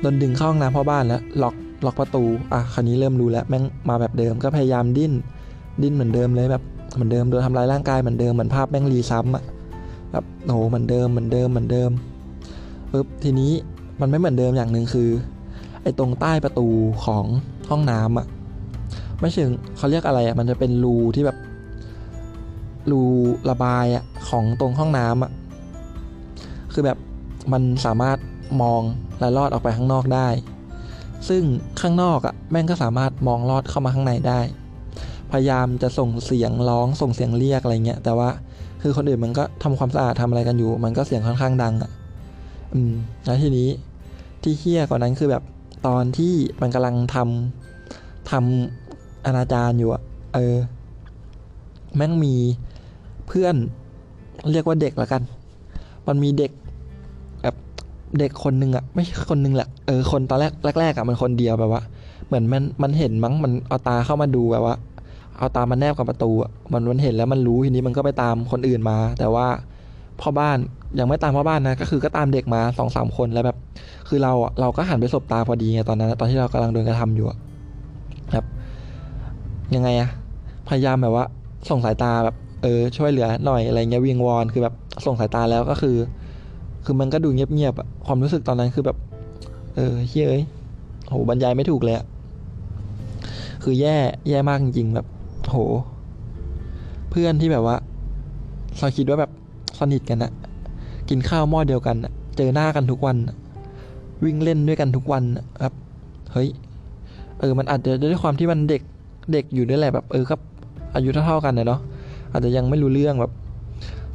[0.00, 5.12] โดนดึงเข้าห้องน้ำพ่อบ้านแล้วล็อกล็อกประตู อะคันนี้เริ่มรู้แล้วแม่งมาแบบเดิมก็พยายามดิ้น
[5.82, 6.62] ดิ้นเหมือนเดิมเลยแบบ
[6.98, 9.44] เหมือนเดิมโดนทำร้ายร่างกายเหมือนเดิมเหมือนภาพแม่งรีซ้ำอะ
[10.12, 11.90] แบบโหเหมือนเดิมเหมือนเดิมเหมือนเดิม
[12.92, 13.52] ปึ๊บทีนี้
[14.00, 15.10] มันไม่เหมือนเดิมอย่างหนึ่งคือ
[15.82, 16.68] ไอ้ตรงใต้ประตู
[17.04, 17.24] ของ
[17.70, 18.26] ห้องน้ำอะ
[19.20, 21.38] ไม่เชิงเขาเรียกอะไรอะมันจะเป็นรูที่แบบ
[22.90, 23.02] รู
[23.50, 25.30] ระบายอะของตรงห้องน้ำอะ
[26.72, 26.98] คือแบบ
[27.52, 28.18] มันสามารถ
[28.62, 28.82] มอง
[29.20, 30.28] และลอดออกไปข้างนอกได้
[31.28, 31.42] ซึ่ง
[31.80, 34.40] ข้างนอกอะแม่งก็สามารถมองลอดเข้ามาข้างในได้
[35.32, 38.28] พยายามจะส่งเสียงร้องส่งเสียงเรียกอะไรเงี้ยแต่ว่า
[38.82, 41.90] คือคนอื่นมันก็ทำความสะอาดทำอะไรกันอยู่ มันก็เสียงค่อนข้างดังอะ
[42.74, 42.92] อืม
[43.24, 43.68] แล้วทีนี้
[44.42, 45.42] ที่เฮี้ยกว่านั้นคือแบบ
[45.86, 50.02] ตอนที่มันกำลังทำทำอนาจารอยู่อะ
[50.34, 50.56] เออ
[51.96, 52.34] แม่งมี
[53.26, 53.56] เพื่อน
[54.52, 55.22] เรียกว่าเด็กละกัน
[56.08, 56.52] มันมีเด็ก
[57.42, 57.54] แบบ
[58.18, 61.82] เด็กคนหนึ่งอะ ไม่คนหนึ่งแหละเออคนตอนแรกแรกๆอะมันคนเดียวแบบว่า
[62.26, 64.74] เหมือนมันมันเห็นมั้งมันเอาตาเข้ามาดูแบบว่า
[65.38, 66.30] เอาตามมาแนบกับประตู
[66.72, 69.46] มันมันเห็นแล้วมันรู้ทีนี้มันก็ไปตามคนอื่นมา แต่ว่า
[70.20, 70.58] พ่อบ้าน
[70.98, 73.56] ยังไม่ตามพ่อบ้านนะก็คือก็ตามเด็กมาสองสามคนแล้วแบบ
[74.08, 77.38] คือเราเราก็หันไปสบตาพอดีไงตอนนั้น ตอนที่เรากำลังโดนกระทำอยู่อะ
[78.32, 78.44] แบบ
[79.74, 80.08] ยังไงอะ
[80.68, 81.24] พยายามแบบว่า
[81.70, 84.74] ส่งสายตาแบบ เออ ช่วยเหลือหน่อยอะไรเงี้ยวิงวอนคือแบบ
[85.06, 85.96] ส่งสายตาแล้วก็คือ
[86.84, 88.96] คือมันก็ดูเงียบๆอะความรู้สึกตอนนั้นคือแบบ
[89.76, 90.42] เออเฮ้ย
[91.08, 92.06] โหบรรยายไม่ถูกเลยอะ
[93.62, 93.96] คือแย่
[94.28, 95.06] แย่มากจริงๆแบบ
[95.48, 95.56] โห
[97.10, 97.76] เพื่อนที่แบบว่า
[98.78, 99.30] เราคิดว่าแบบ
[99.78, 100.32] สนิทกันอะ
[101.08, 103.16] กินข้าวหม้อเดียวกันอะเจอหน้ากันทุกวัน
[104.24, 105.74] วิ่งเล่นด้วยกันทุกวันอะครับ
[106.32, 106.48] เฮ้ย
[107.40, 108.82] เออ มันอาจจะด้วยความที่มันเด็ก
[109.32, 110.40] เด็กอยู่ด้วยแหละแบบ เออครับ
[110.94, 111.80] อายุเท่าๆกันเนาะ
[112.32, 113.32] อาจจะยังไม่รู้เรื่องแบบ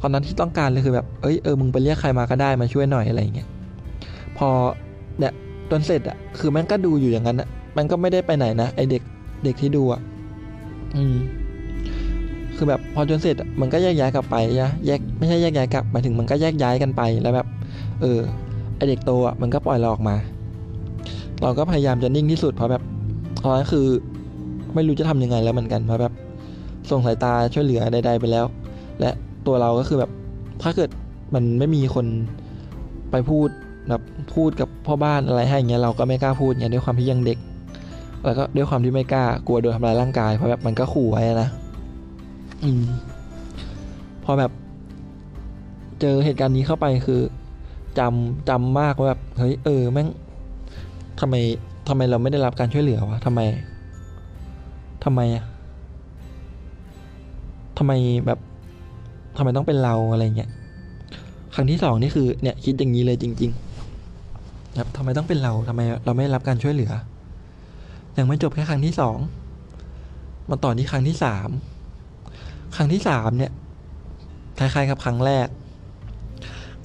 [0.00, 3.48] ตอนนั้นที่ต้องการเลยคือแบบ เอ้ยเออมึงไปเรียกใครมาก็ได้มาช่วยหน่อยอะไรเงี้ย
[4.38, 4.48] พอ
[5.18, 5.32] เนี่ย
[5.70, 9.02] จนเสร็จอะคือมันก็ดูอยู่อย่างนั้นอะมันก็ไม่ได้ไปไหนนะไอเด็ก
[9.44, 10.00] เด็กที่ดูอะ
[10.96, 11.14] อืม
[12.56, 17.46] คือแบบพอจนเสร็จมันก็แยกย้ายกลับไปนะแยกไม่ใช่แยกย้ายกลับหมายถึงมันก็แยกย้ายกันไปแล้วแบบ
[18.00, 18.18] เออ
[18.76, 20.16] ไอเด็กโตอะมันก็ปล่อยเราออกมา
[21.42, 22.82] เราก็พยายามจะนิ่งที่สุดเพราะแบบ
[23.42, 23.86] ตอนนั้นคือ
[24.74, 26.14] ไม่รู้จะทำยังไงแล้วเหมือนกันเพราะแบบ
[26.90, 28.44] ส่งสายตาช่วยเหลือใด ๆ ไปแล้ว
[29.00, 29.10] และ
[29.46, 30.10] ตัวเราก็คือแบบ
[30.62, 30.90] ถ้าเกิด
[31.34, 32.06] มันไม่มีคน
[33.10, 33.48] ไปพูด
[33.88, 34.02] แบบ
[34.34, 37.38] พูดกับพ่อบ้านอะไรให้เงี้ยเราก็ไม่กล้าพูดเงี้ยด้วยความที่ยังเด็ก
[38.24, 41.48] แล้วก็ด้วยความที่ไม่กล้ากลัวโดนทำร้ายร่างกายเพราะแบบมันก็ขู่ไว้นะ
[42.64, 42.84] อืม
[44.24, 44.52] พอแบบ
[46.00, 47.20] เจอเหตุการณ์นี้เข้าไปคือ
[47.98, 50.08] จำจำมากว่าแบบเฮ้ยเออแม่ง
[51.20, 51.34] ทำไม
[51.88, 53.40] ทำไมเราไม่ได้รับการช่วยเหลือวะทำไม
[55.04, 55.44] ทำไมอะ
[57.78, 57.92] ทำไม
[58.26, 58.38] แบบ
[59.36, 60.50] ทำไมต้องเป็นเราอะไรเงี้ย
[61.54, 63.50] ครั้งที่สองนี่คือเนี่ยคิดอย่างนี้เลยจริง
[64.14, 66.92] ๆ ครับทำไมต้องเป็นเราทำไมเราไม่ได้รับการช่วยเหลือ
[68.18, 69.18] ยังไม่จบแค่ครั้งที่สอง
[70.50, 71.48] มาต่อที่ครั้งที่สาม
[72.76, 73.52] ครั้งที่สามเนี่ย
[74.58, 75.48] คล้ายๆกับครั้งแรก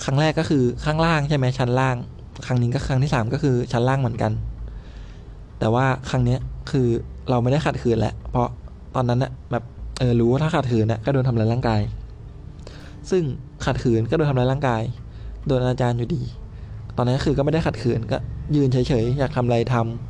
[0.04, 1.96] ครั้งแรกก็คือข้างล่างใช่ไหมชั้นล่าง
[2.46, 4.32] ครั้งนี้ก็ครั้งที่สามก็คือชั้นล่างเหมือนกัน
[5.60, 6.40] แต่ว่าครั้งเนี้ย
[6.72, 6.88] คือ
[7.30, 8.48] เราไม่ได้ขัดขืนแล้ว เพราะ
[8.96, 9.64] ตอนนั้นน่ะแบบ
[10.00, 11.82] เออรู้ว่าถ้าขัดขืนน่ะก็โดนทำร้ายร่างกาย
[13.10, 13.24] ซึ่ง
[13.66, 14.82] ขัดขืนก็โดนทำร้ายร่างกาย
[15.48, 16.22] โดนอาจารย์อยู่ดี
[16.98, 18.18] ตอนนั้นคือก็ไม่ได้ขัดขืนก็
[18.56, 20.09] ยืนเฉยๆอยากทำอะไรทำ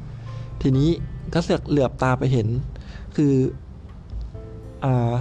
[0.61, 0.89] ทีนี้
[1.33, 2.47] ก็เสือกเหลือบตาไปเห็น
[3.15, 3.33] คือ
[4.83, 5.13] อ่า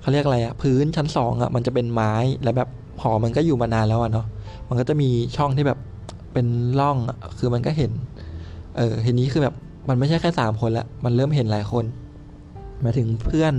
[0.00, 2.68] เขาเรียกอะไรอะพื้นชั้นสองอะมันจะเป็นไม้แล้วแบบ
[3.02, 4.26] หอมันก็อยู่มานานแล้วอะเนาะ
[4.68, 5.78] มันก็จะมีช่องที่แบบ
[6.32, 6.46] เป็น
[6.80, 7.92] ร่องอคือมันก็เห็น
[8.76, 9.54] เออทีนี้คือแบบ
[9.88, 11.84] มันไม่ใช่แค่สามคนละมันเริ่มเห็นหลายคน
[12.80, 13.54] หมายถึงเพื่อน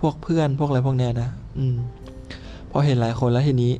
[0.00, 1.76] พวกเพื่อนพวกอะไรพวกเนี้ยนะอืม
[2.70, 3.72] พอเห็นหลายคนแล้วทีนี้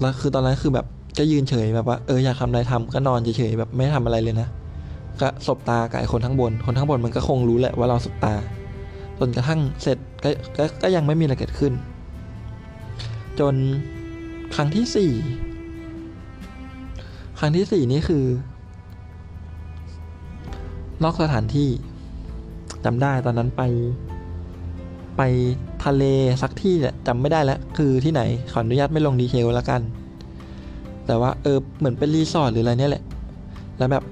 [0.00, 0.86] แล้วคือตอนนั้นคือแบบ
[1.18, 4.48] ก็ยืนเฉยแบบว่าเอออยากทำอะไรทำก็นอนเฉยๆแบบไม่ทำอะไรเลยนะ
[5.20, 8.34] ก็สบตากับไอ้คนข้งบน คนข้งบนมันก็คงรู้แหละว่าเราสบตา
[9.18, 11.72] จนกระทั่งเสร็จกกก็ยังไม่มีอะไรเกิดขึ้น
[13.40, 13.54] จน
[14.54, 15.12] ครั้งที่สี่
[17.38, 18.24] ครั้งที่สี่นี่คือ
[21.02, 21.68] นอกสถานที่
[22.84, 23.62] จำได้ตอนนั้นไป
[25.16, 25.22] ไป
[25.84, 26.04] ทะเล
[26.42, 28.22] สักที่เนี่ยจำไม่ได้แล้ว คือที่ไหน
[28.52, 29.80] ขออนุญาตไม่ลงดีเทลแล้วกัน
[31.06, 33.04] แต่ว่าเออเหมือนเป็นรีสอร์ทหรืออะไรเนี่ยแหละ
[33.78, 34.04] แล้วแบบ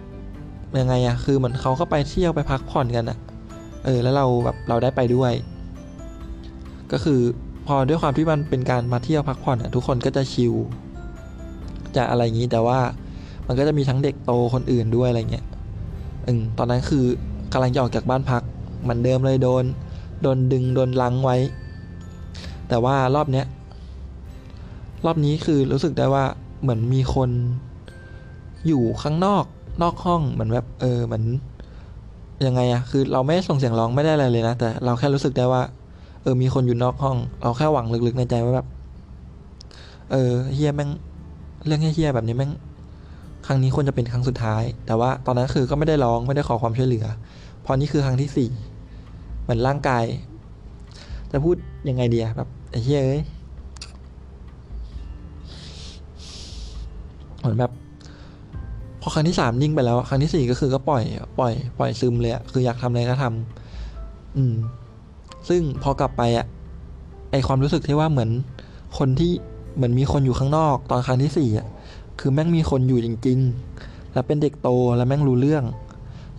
[0.78, 3.18] ยังไงอะคือเหมือนเขาก็ไปเที่ยวไปพักผ่อนกันอะ
[3.84, 5.32] เออแล้วเราแบบเราได้ไปด้วย
[6.92, 7.20] ก็คือ
[7.66, 10.54] พอด้วยความที่มันเป็นการมาเที่ยวพักผ่อนอะทุกคนก็จะชิล
[11.96, 12.78] จะอะไรอย่างนี้แต่ว่า
[13.46, 15.46] มันก็จะมีทั้งเด็กโตคนอื่นด้วยอะไรเงี้ย
[16.26, 17.04] อืมตอนนั้นคือ
[17.52, 18.42] กำลังจะออกจากบ้านพัก
[18.82, 19.64] เหมือนเดิมเลยโดน
[20.22, 21.36] โดนดึงโดนลังไว้
[22.68, 23.46] แต่ว่ารอบเนี้ย
[25.04, 26.24] รอบนี้คือรู้สึกได้ว่า
[26.60, 27.30] เหมือนมีคน
[28.66, 29.44] อยู่ข้างนอก
[29.82, 31.24] นอกห้องเหมือนแบบเออเหมือน
[32.46, 35.62] ยังไงอะคือเราไม่ส่งเสียงร้องไม่ได้อะไรเลยนะ แต่เราแค่รู้สึกได้ว่า
[36.22, 38.66] เออมีคนอยู่นอกห้อง เราแค่หวังลึกๆในใจว่าแบบ
[40.10, 40.90] เออเฮียแม่ง
[41.66, 42.52] เรื่องเฮียแบบนี้แม่ง
[43.46, 47.06] ครั้งนี้ควรจะเป็นครั้งสุดท้าย แต่ว่าตอนนั้นคือก็ไม่ได้ร้องไม่ได้ขอความช่วยเหลือ
[47.62, 48.50] เพราะนี่คือครั้งที่สี่
[49.42, 50.04] เหมือนร่างกาย
[51.30, 51.56] จะพูด
[51.88, 53.22] ยังไงเดียแบบไอ้เฮียเอ้ย
[57.40, 57.72] เหมือนแบบ
[59.00, 61.02] พอครั้งที่สามนิ่งไปแล้วครั้งที่สี่ก็คือก็ปล่อย
[61.38, 64.54] ปล่อย ปล่อยซึมเลยคืออยากทำอะไรก็ทำอืม
[65.48, 66.46] ซึ่งพอกลับไปอะ
[67.30, 68.30] ไอความรู้สึกที่ว่าเหมือน
[68.98, 69.32] คนที่
[69.76, 71.66] เหมือนมีคนอยู่ข้างนอก ตอนครั้งที่สี่อะ
[72.20, 73.38] คือแม่งมีคนอยู่จริง
[73.76, 75.64] ๆ แล้วเป็นเด็กโตแล้วแม่งรู้เรื่อง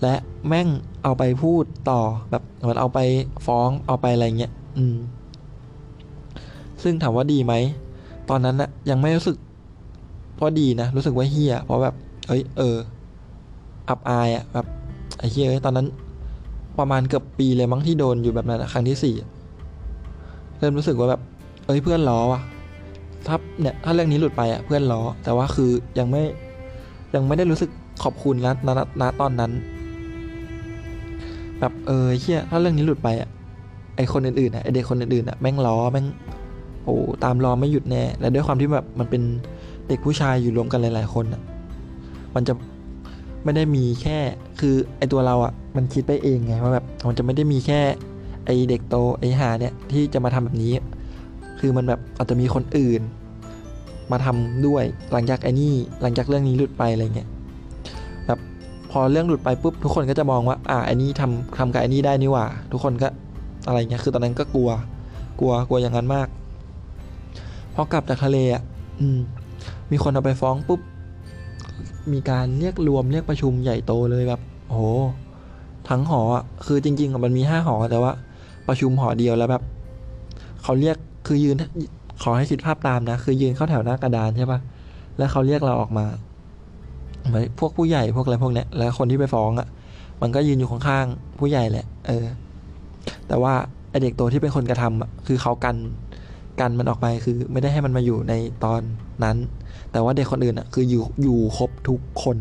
[0.02, 0.16] และ
[0.48, 0.68] แม่ง
[1.04, 3.00] เอาไปพูดต่อแบบเหมือนเอาไป
[3.46, 4.96] ฟ้องเอาไปอะไรเงี้ยอืม
[6.84, 7.54] ซึ่งถามว่าดีไหม
[8.30, 9.38] ตอนนั้นนะยังไม่รู้สึก
[10.44, 11.96] ว่าดีนะ รู้สึกว่าเฮียเพราะแบบ
[12.28, 12.78] เอ้ยเออ
[13.90, 14.66] อับอายอะแบบ
[15.20, 15.88] ไอ้เฮียตอนนั้น
[16.80, 19.16] ประมาณเกือบปีเลยมั้งที่โดนอยู่แบบนั้นครั้งที่สี่
[20.58, 21.22] เริ่มรู้สึกว่าแบบ
[21.66, 22.42] เอ้ยเพื่อนล้อว่ะ
[23.28, 26.24] ถ้าเนี่ยถ้าเรื่องนี้หลุดไปอะเพื่อนล้อ แต่ว่าคือยังไม่
[27.16, 27.70] ยังไม่ได้รู้สึก
[28.04, 28.70] ขอบคุณนะณ
[29.02, 29.52] ณตอนนั้น
[31.60, 33.30] แบบเออเฮียถ้าเรื่องนี้หลุดไปอะ
[33.96, 36.06] ไอคนอื่นๆอะไอเด็กคนอื่นๆอะแม่งล้อแม่ง
[36.84, 39.24] โอ้ตามรอไม่หยุดแน่และด้วยความที่แบบมันเป็น
[39.92, 41.42] ด็กผู้ชายอยู่รวมกันหลาย ๆ คนอะ
[42.36, 42.54] มันจะ
[43.44, 44.18] ไม่ได้มีแค่
[44.60, 47.80] คือไอตัวเราอะมันคิดไปเองไงว่าแบบมันจะไม่ได้มีแค่
[48.46, 50.72] ไอเด็กโตไอหาเนี่ยที่จะมาทำแบบนี้
[51.60, 53.02] คือมันแบบอาจจะมีคนอื่น
[54.12, 57.28] มาทำด้วยหลังจากไอนี่หลังจากเรื่องนี้หลุดไปอะไรเงี้ย
[58.26, 58.40] แบบ
[58.92, 63.08] พอเรื่องหลุดไปปุ๊บทุกคนก็จะมองว่า อ่าไอนี่ทำทำกับไอนี่ได้นี่หว่า ทุกคนก็
[63.68, 64.70] อะไรเงี้ยคือตอนนั้นก็กลัว
[65.40, 66.28] กลัวกลัวอย่างนั้นมาก
[67.76, 68.64] พอกลับจากทะเลอะ
[69.00, 69.20] อืม
[69.92, 70.82] มีคนเอาไปฟ้องปุ๊บ
[72.14, 74.84] มีการเรียกรวมเรียกประชุมใหญ่โตเลยแบบโอ้โห
[75.90, 78.12] ทั้งหออะคือจริงๆมันมีห้าหอแต่ว่า
[78.68, 79.64] ประชุมหอเดียวแล้วแบบ
[80.64, 81.56] เขาเรียกคือยืน
[82.24, 84.60] ขอให้คิดภาพตามนะ คือยืนเข้าแถวหน้ากระดานใช่ปะ
[85.18, 86.06] แล้วเขาเรียกเราออกมา
[87.26, 89.68] เหมือนพวกผู้ใหญ่พวกอะไรพวกเนี้ยแล้วคนที่ไปฟ้องอะ
[90.22, 92.26] มันก็ยืนอยู่ข้างๆผู้ใหญ่แหละ เออ
[93.28, 93.54] แต่ว่า
[93.90, 95.76] ไอเด็กโตที่เป็นคนกระทำอะคือเขากัน
[96.60, 98.82] กันมันออกไปคือไม่ได้ให้มันมาอยู่ในตอน
[99.24, 99.38] นั้น
[99.92, 102.38] แต่ว่าเด็กคนอื่นอะคืออยู่อยู่ครบทุกคน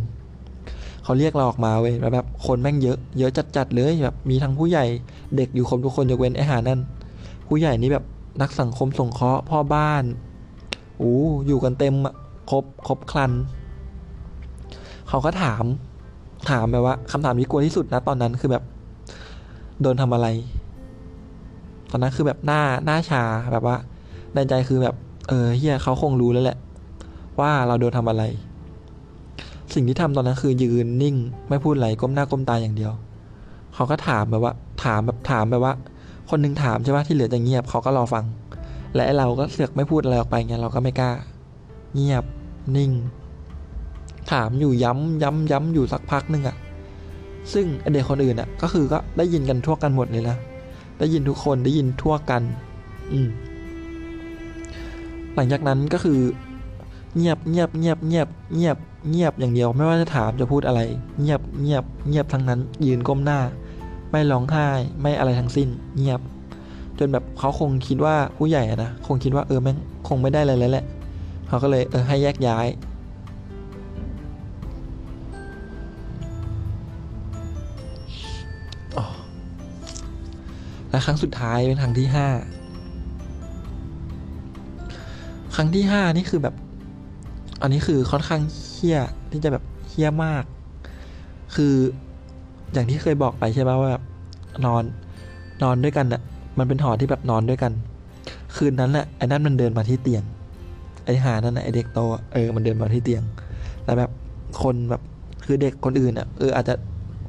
[1.05, 4.85] เขาเรียกเราออกมาเว้ยแล้วแบบคนแม่งเยอะเยอะจัดๆเลยแบบมีทั้งผู้ใหญ่
[5.37, 6.81] เด็กอยู่ครบทุกคนยกเว้นไอหานั่น
[7.49, 8.05] ผู้ใหญ่นี่แบบ
[8.43, 10.05] นักสังคมสงเคราะห์พ่อบ้าน
[10.99, 11.15] โอ้
[11.47, 12.15] อยู่กันเต็มอะ
[12.51, 13.33] ครบครบครัน
[15.09, 15.65] เขาก็ถาม
[16.51, 18.65] ถามแบบว่าคำถามที่กลัวที่สุดนะตอนนั้นคือแบบ
[19.81, 20.27] โดนทำอะไร
[21.91, 23.77] ตอนนั้นคือแบบหน้าหน้าชาแบบว่า
[24.35, 24.95] ในใจคือแบบ
[25.29, 26.59] เออเฮียเขาคงรู้แล้วแหละ
[27.38, 28.23] ว่าเราโดนทำอะไร
[29.75, 31.16] สิ่งที่ทำตอนนั้นคือยืนนิ่ง
[31.49, 32.93] ไม่พูดอะไรก้มหน้าก้มตาอย่างเดียว
[33.75, 34.53] เขาก็ถามแบบว่า
[34.85, 35.75] ถามแบบถามแบบว่า
[36.31, 38.25] คนหนึงถามใช่ไหมที่เหลือจะเงียบ เขาก็รอฟัง
[38.95, 41.11] และเราก็เสือกไม่พูดอะไรออกไปไงเราก็ไม่กล้า
[41.95, 42.25] เงียบ
[42.77, 42.90] นิ่ง
[44.33, 46.57] ถามอยู่ย้ำย้ำย้ำอยู่สักพักหนึ่งอะ
[47.53, 50.37] ซึ่งเด็กคนอื่นอะก็คือก็ได้ยินกันทั่วกันหมดเลยนะ
[50.99, 52.43] ได้ยินทุกคนได้ยินทั่วกัน
[53.12, 53.29] อืม
[55.35, 56.19] หลังจากนั้นก็คือ
[57.16, 58.77] เงียบเงียบเงียบเงียบเงียบ
[59.11, 60.81] เงียบอย่างเดียวไม่ว่าจะถามจะพูดอะไร
[61.20, 63.40] เงียบเงียบเงียบทั้งนั้น ยืนก้มหน้า
[64.11, 64.66] ไม่ร้องไห้
[65.01, 66.20] ไม่อะไรทั้งสิ้น เงียบ
[66.99, 69.77] จนแบบเขาคงคิดว่าผู้ใหญ่นะคงคิดว่าเออแม่ง
[70.09, 70.85] คงไม่ได้อะไรแล้วแหละ
[71.49, 72.66] เขาก็เลยเออให้แยกย้าย
[80.90, 82.29] และครั้งสุดท้ายเป็นครั้งที่ห้า
[85.55, 86.55] ครั้งที่ห้านี่คือแบบ
[87.62, 88.40] อันนี้คือค่อนข้าง
[88.73, 90.44] เฮี้ยที่จะแบบเฮี้ยมาก
[91.55, 91.75] คือ
[92.73, 94.05] อย่างที่เคยบอกไปใช่ไหมว่าแบบ
[94.66, 94.85] นอน
[95.62, 96.23] นอนด้วยกันอะ
[96.59, 97.73] มันเป็นหอที่แบบนอนด้วยกัน
[98.57, 100.25] คืนนั้นแหละไอ้นั่นมันเดินมาที่เตียง
[101.05, 101.99] ไอ้หานั่นน่ะไอ้เด็กโต
[102.33, 103.23] เออมันเดินมาที่เตียง
[103.85, 104.11] แล้วแบบ
[104.62, 105.03] คนแบบ
[105.44, 106.75] คือเด็กคนอื่นอะเอออาจจะ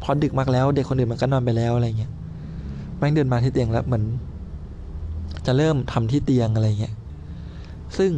[0.03, 2.11] พอดึกมากแล้ว เด็กคนอื่นมันก็นอนไปแล้วอะไรเงี้ย
[2.97, 4.03] แม่งเดินมาที่เตียงแล้วเหมือน
[5.45, 6.93] จะเริ่มทำที่เตียงอะไรเงี้ย
[7.97, 8.11] ซึ่ง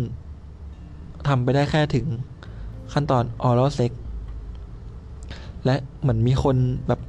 [1.28, 2.06] ทำไปได้แค่ถึง
[2.94, 3.92] ขั้นตอน oral sex
[5.66, 6.56] และเหมือนมีคน
[6.88, 7.02] แบบ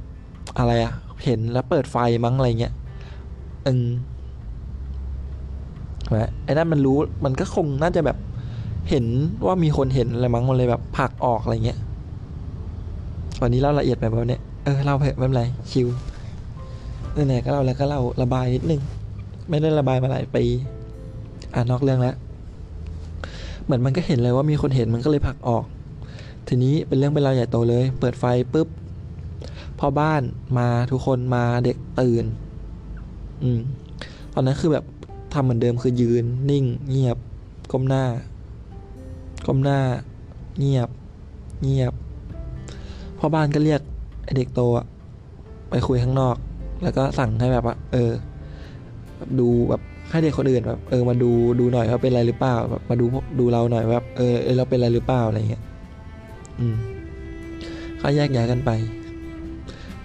[0.57, 2.73] อะไรอะเห็นแล้วเปิดไฟมั้งอะไรเงี้ย
[3.65, 3.85] เออ
[6.09, 8.17] แหมไอ้นั่นมันรู้มันก็คงน่าจะแบบ
[8.89, 9.05] เห็น
[9.45, 11.79] ว่ามีคนเห็นอะไรมั้งมันเลยแบบผลักออกอะไรเงี้ย
[13.41, 15.87] วันนี้เล่าละเอียดไปแบบเนี้ยเออเล่าไปไม่เป็นไรชิว
[17.27, 18.81] ไหนๆก็เล่าแล้วก็เล่าระบายนิดนึง
[19.49, 20.43] ไม่ได้ระบายมาหลายปี
[21.53, 22.15] อ่านอกเรื่องแล้ว
[23.65, 25.65] เหมือนมันก็เห็นเลยว่ามีคนเห็นมันก็เลยผลักออก
[26.47, 28.23] ทีนี้เป็นเรื่องเป็นราวใหญ่โตเลย เปิดไฟ
[28.53, 28.67] ปุ๊บ
[29.79, 30.21] พ่อบ้าน
[30.57, 32.25] มาทุกคนมาเด็กตื่น
[33.43, 33.59] อืม
[34.33, 34.85] ตอนนั้นคือแบบ
[35.33, 37.17] ทำเหมือนเดิมคือยืน นิ่ง เงียบ
[37.71, 38.05] ก้มหน้า
[39.47, 39.79] ก้มหน้า
[40.59, 40.89] เงียบ
[41.63, 41.93] เงียบ
[43.19, 43.81] พ่อบ้านก็เรียก
[44.23, 44.85] ไอเด็กโตอะ
[45.69, 46.35] ไปคุยข้างนอก
[46.83, 48.11] แล้วก็สั่งให้แบบว่าเออ
[49.39, 49.81] ดูแบบ
[50.15, 53.05] ให้เด็กคนอื่นแบบเออมาดูดูหน่อยว่าเป็นอะไรหรือเปล่าแบบมาดู
[53.39, 55.63] ดูเราหน่อยว่าแบบเออเราเป็นอะไรหรือเปล่าอะไรเงี้ย
[56.59, 56.75] อืม
[58.01, 58.71] ก็แยกย้ายกันไป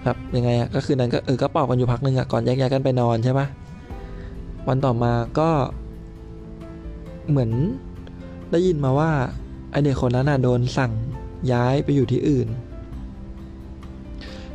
[0.07, 3.47] ครับยังไงอะก็คือนั้นก็เออก็เป่ากันอยู่พักหนึ่งอะก่อนแยกย้ายกันไปนอนใช่ปะ
[4.69, 5.51] วันต่อมาก็
[7.31, 7.51] เหมือน
[8.51, 9.11] ได้ยินมาว่า
[9.71, 10.93] ไอเด็กคนนั้นน่ะโดนสั่ง
[11.53, 12.49] ย้ายไปอยู่ที่อื่น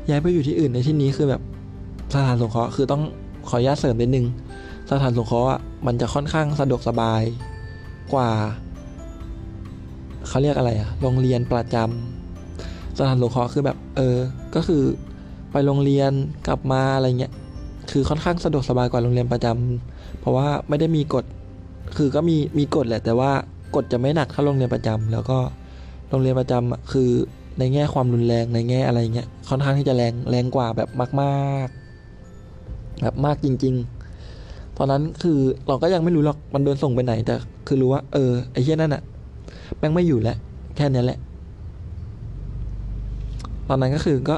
[0.10, 1.42] ย้ายไปอยู่ที่อื่นในที่นี้คือแบบ
[2.14, 3.04] สถานสงเคราะห์คือต้อง
[3.50, 4.26] ขออนุญาตเสริมนิดนึง
[4.90, 5.50] สถานสงเคราะห์
[5.86, 7.24] มันจะค่อนข้างสะดวกสบาย
[8.14, 8.30] กว่า
[10.28, 14.18] เขาเรียกอะไรอะโรงเรียนประจำสถานสงเคราะห์คือแบบเออ
[14.56, 14.84] ก็คือ
[15.52, 16.12] ไปโรงเรียน
[16.48, 17.34] กลับมาอะไรเงี้ย
[17.92, 21.26] คือค่อนข้างสะดวกสบายกว่าโรงเรียนประจำเพราะว่าไม่ได้มีกฎ
[21.98, 23.32] คือก็มีมีกฎแหละ แต่ว่า
[23.76, 25.38] กฎจะไม่หนักเท่าโรงเรียนประจำแล้วก็
[26.10, 27.10] โรงเรียนประจำอะคือ
[27.60, 30.90] ในแง่ความรุนแรงในแง่อะไรเงี้ยค่อนข้างที่จะแรงแรงกว่าแบบ
[31.22, 31.68] มาก
[32.36, 33.95] ๆ แบบมากจริง ๆ
[34.78, 37.36] ตอนนั้นคือเราก็ยังไม่รู้หรอกมันโดนส่งไปไหน แต่
[37.68, 39.04] คือรู้ว่า เออไอ้เหี้ยนั่นอะ
[39.78, 40.38] แม่งไม่อยู่แล้ว
[40.76, 41.20] แค่นี้แหละ
[43.70, 44.36] ตอนนั้นก็คือก็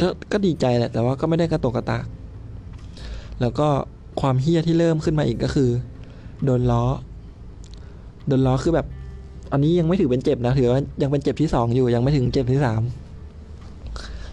[0.00, 2.04] ก็ก็ดีใจแหละ แต่ว่าก็ไม่ได้กระตกกระตาก
[3.40, 3.68] แล้วก็
[4.20, 5.70] ความเฮี้ยที่เริ่มขึ้นมาอีกก็คือ
[6.44, 6.84] โดนล้อ
[8.28, 8.86] โดนล้อคือแบบ
[9.52, 12.82] อันนี้ยังไม่ถือเป็นเจ็บนะ ถือว่ายังเป็นเจ็บที่สองอยู่ ยังไม่ถึงเจ็บที่สาม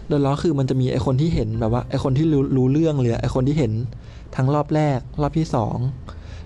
[0.08, 3.72] โดนล้อคือมันจะมีไอคนที่เห็นแบบว่าไอคนที่รู้รู้เรื่องเลยอไอคนที่เห็น
[4.36, 5.76] ทั้งรอบแรกรอบที่สอง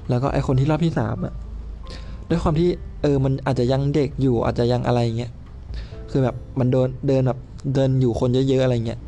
[0.08, 1.34] แล้วก็ไอคนที่รอบที่สามอะ
[2.28, 2.68] ด้วยความที่
[3.02, 5.30] เออมันอาจจะยังเด็กอยู่อาจจะยังอะไรเงี้ย
[6.10, 7.38] คือแบบมันเดินเดินแบบ
[7.74, 8.98] เดินอยู่คนเยอะๆอะไรเงี้ย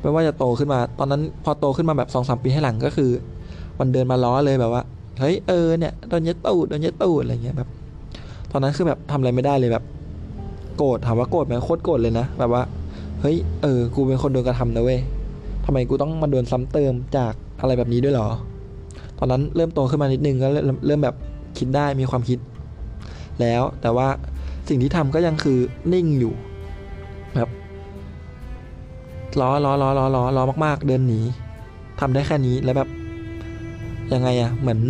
[0.00, 3.10] ไม่ว่าจะโตขึ้นมา ตอนนั้นพอโตขึ้นมาแบบสองสามปีให้หลังก็คือ
[3.78, 4.82] มันเดินมาล้อเลยแบบว่า
[5.20, 7.68] เฮ้ยเออเนี่ยโดนเย็ดตูดโดนเย็ดตูดอะไรเงี้ยแบบ
[8.50, 9.84] ตอนนั้นคือแบบทำอะไรไม่ได้เลยแบบ
[10.76, 12.62] โกรธถามว่าโกรธไหมโคตรโกรธเลยนะแบบว่า
[13.20, 15.00] เฮ้ยเออกูเป็นคนโดนกระทำนะเว้ย
[15.64, 18.28] ทำไมกูต้องมาโดนซ้ำเติมจากอะไรแบบนี้ด้วยเหรอ
[19.18, 20.48] ตอนนั้นเริ่มโตขึ้นมานิดนึงก็
[20.86, 21.16] เริ่มแบบ
[21.58, 22.38] คิดได้มีความคิด
[23.40, 24.08] แล้วแต่ว่า
[24.68, 25.58] สิ่งที่ทำก็ยังคือ
[25.92, 26.34] นิ่งอยู่
[27.34, 27.48] แบบ
[29.40, 31.20] ล้อล้อล้อล้อล้อล้อมาก ๆ เดินหนี
[32.00, 32.88] ทำได้แค่นี้แล้วแบบ
[34.12, 34.80] ยังไงอะเหมือน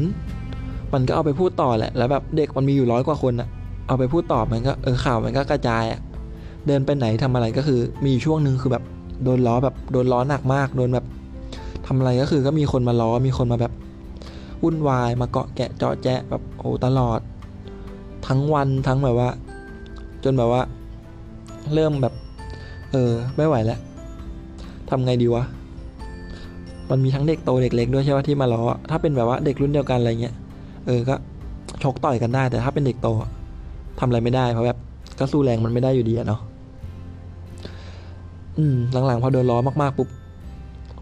[0.93, 3.49] มันก็เอาไปพูดต่อแหละ แล้วแบบเด็กมันมีอยู่ร้อยกว่าคนอะ
[3.89, 6.01] เอาไปพูดต่อมันก็เออข่าวมันก็กระจายอะ
[6.67, 8.85] เดินไปไหนทำอะไรก็คือ มีช่วงหนึ่งคือแบบ
[9.25, 11.07] โดนล้อแบบโดนล้อหนักมาก โดนแบบ
[11.87, 13.73] ทำอะไรก็คือก็มีคนมาล้อมีคนมาแบบ
[14.63, 17.21] วุ่นวายมาเกาะแกะเจาะแจะแบบโอ้ตลอด
[18.27, 19.29] ทั้งวันทั้งแบบว่า
[20.25, 20.63] จนแบบว่า
[21.75, 22.15] เริ่มแบบ
[22.93, 23.81] เออไม่ไหวแล้ว
[24.91, 25.45] ทำไงดีวะ
[26.91, 30.35] มันมีทั้งเด็กโตเด็กเล็กด้วยใช่ไหมที่มาล้อ ถ้าเป็นแบบว่าเด็กรุ่นเดียวกันอะไรเงี้ย
[30.87, 31.15] เออ ก็
[31.83, 33.31] ชกต่อยกันได้ แต่ถ้าเป็นเด็กโตอะ
[34.01, 34.79] ทำอะไรไม่ได้ เพราะแบบ
[35.19, 36.41] ก็สู้แรงมันไม่ได้อยู่ดีอะเนาะ
[38.59, 40.09] อืม หลังๆพอโดนล้อมากๆปุ๊บ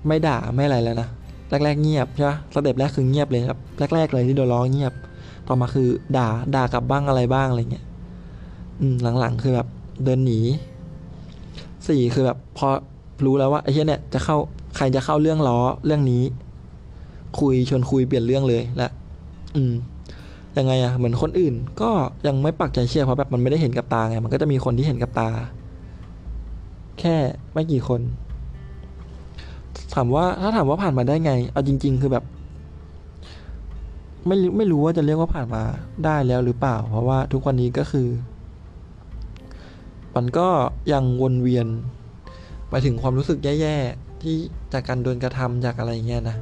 [0.06, 1.08] ไม่ด่าไม่อะไรแล้วนะ
[1.50, 3.60] แรกๆเงียบใช่ปะสเต็ปแรกคือเงียบเลยครับ
[3.94, 4.92] แรกๆเลยที่โดนล้อเงียบ
[5.48, 7.84] ต่อมาคือ ด่าด่ากลับบ้างอะไรบ้างอะไรเงี้ย
[8.80, 9.68] อืมหลังๆคือแบบ
[10.04, 10.40] เดินหนี
[11.88, 12.68] สี่คือแบบพอ
[13.24, 14.36] รู้แล้วว่าไอ้เหี้ยเนี่ยจะเข้า
[14.76, 16.22] ใครจะเข้าเรื่องล้อเรื่องนี้
[17.40, 18.88] คุยชวนคุยเปลี่ยนเรื่องเลยและ
[19.56, 19.72] อืม
[20.58, 21.90] ยังไงอะเหมือนคนอื่น ก็
[22.26, 25.28] ยังไม่ปักใจเชื่อเพราะแบบมันไม่ได้เห็นกับตาไงมันก็จะมีคนที่เห็นกับตา
[27.00, 27.16] แค่
[27.52, 28.00] ไม่กี่คน
[29.94, 32.24] ถามว่าถ้าถามว่าผ่านมาได้ไง เอาจริง ๆ คือแบบ
[34.26, 35.62] ไม่รู้ไม่รู้ว่าจะเรียกว่าผ่านมา
[36.04, 38.08] ได้แล้วหรือเปล่า เพราะว่าทุกวันนี้ก็คือ
[40.16, 40.48] มันก็
[40.92, 41.66] ยังวนเวียน
[42.68, 44.34] หมายถึงความรู้สึกแย่ๆที่
[44.72, 46.36] จากการโดนกระทำจากอะไรเงี้ยนะ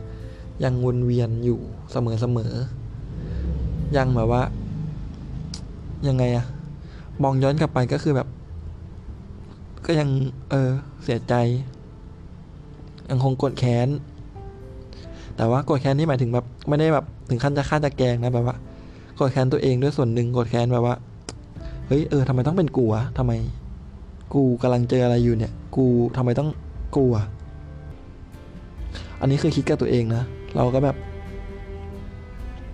[0.64, 1.60] ยังวนเวียนอยู่
[1.92, 4.42] เสมอๆยังแบบว่า
[6.08, 6.46] ยังไงอะ
[7.22, 8.28] มองย้อนกลับไปก็คือแบบ
[9.86, 10.08] ก็ยัง
[10.50, 10.70] เออ
[11.04, 11.34] เสียใจ
[13.10, 13.88] ยังคงกดแค้น
[15.36, 18.56] แต่ว่ากดแค้นที่หมายถึงแบบไม่ได้แบบถึงขั้นจะฆ่าจะแกล้งนะแบบว่า
[19.20, 20.96] กดแค้นตัวเองด้วยส่วนหนึ่งกดแค้นแบบว่า
[21.86, 23.32] เฮ้ยเออทำไมต้องเป็นกูอะทำไม
[24.34, 26.48] กูกำลังเจออะไรอยู่เนี่ย กูทำไมต้อง
[26.96, 27.24] กูอะ
[29.20, 30.22] อันนี้คือคิดกับตัวเองนะ
[30.56, 30.96] เราก็แบบ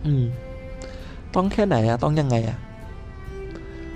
[0.07, 0.25] อืม
[1.35, 2.59] ต้องแค่ไหนอะต้องยังไงอะ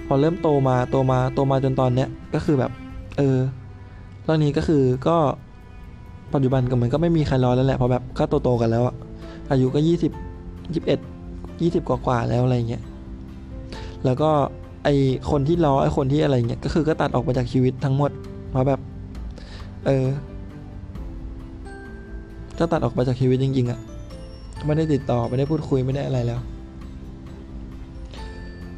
[0.07, 2.73] พอเริ่มโตมาโตมาโตมาจนตอนเนี้ยก็คือแบบ
[3.19, 3.39] เออ
[4.23, 5.17] เรื่องนี้ก็คือก็
[6.35, 8.95] ปัจจุบันก็เหมือนก็ไม่มีใครรอแล้วแหละเพราะแบบก็โตๆกันแล้วอะ
[9.51, 10.13] อายุก็ยี่สิบ
[10.75, 11.01] ยี่สิบเอ็ด
[11.63, 12.83] ยี่สิบกว่าๆแล้วอะไรเงี้ย
[14.05, 14.31] แล้วก็
[14.85, 14.89] ไอ
[15.31, 18.11] คนที่ล้อไอคนที่อะไรเงี้ยก็คือก็ตัดออกไปจากชีวิตทั้งหมด
[18.51, 18.81] เพราแบบ
[19.87, 20.07] เออ
[22.59, 23.79] ก็ตัดออกไปจากชีวิตจริงๆอะ
[24.67, 26.41] ไม่ได้ติดต่อไม่ได้พูดคุยไม่ได้อะไรแล้ว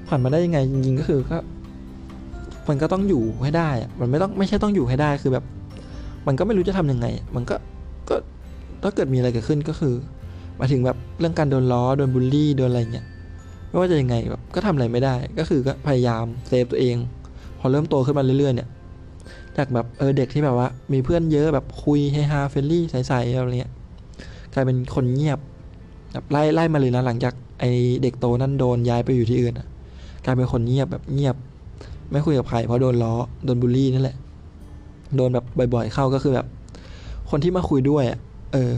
[0.08, 1.38] ผ่านมาได้ยังไงจริงๆก็คือก็
[2.68, 5.44] มันก็ต้องอยู่ให้ได้ มันไม่ต้องไม่ใช่ต้องอยู่ให้ได้คือแบบ
[6.26, 7.06] มันก็ไม่รู้จะทำยังไง
[7.37, 7.56] มันก็
[8.09, 8.16] ก็
[8.83, 9.94] ถ้าเกิดมีอะไรเกิดขึ้นก็คือ
[10.61, 13.06] มาถึงแบบเรื่องการโดนล้อโดนบูลลี่โดนอะไรเงี้ย
[13.68, 16.96] ไม่ว่าจะยังไงแบบก็ทำอะไรไม่ได้ ก็คือก็พยายาม save ตัวเอง
[17.59, 18.68] พอเริ่มโตขึ้นมาเรื่อยๆเนี่ย
[19.56, 23.72] จากแบบเออเด็กที่แบบว่า มีเพื่อนเยอะแบบคุยเฮฮา friendly ใสๆอะไรเงี้ย
[24.54, 25.38] กลายเป็นคนเงียบ
[26.12, 27.64] แบบไล่ไล่มาเลยนะหลังจากไอ
[28.02, 29.66] เด็กโตนั่นโดนย้ายไปอยู่ที่อื่นอะ
[30.24, 31.37] กลายเป็นคนเงียบแบบเงียบ
[32.11, 34.16] ไม่คุยกับใครเพราะโดนล้อโดนบูลลี่นั่นแหละ
[35.16, 35.44] โดนแบบ
[35.75, 36.46] บ่อย ๆ เข้าก็คือแบบ
[37.31, 38.05] คนที่มาคุยด้วย
[38.53, 38.70] เออ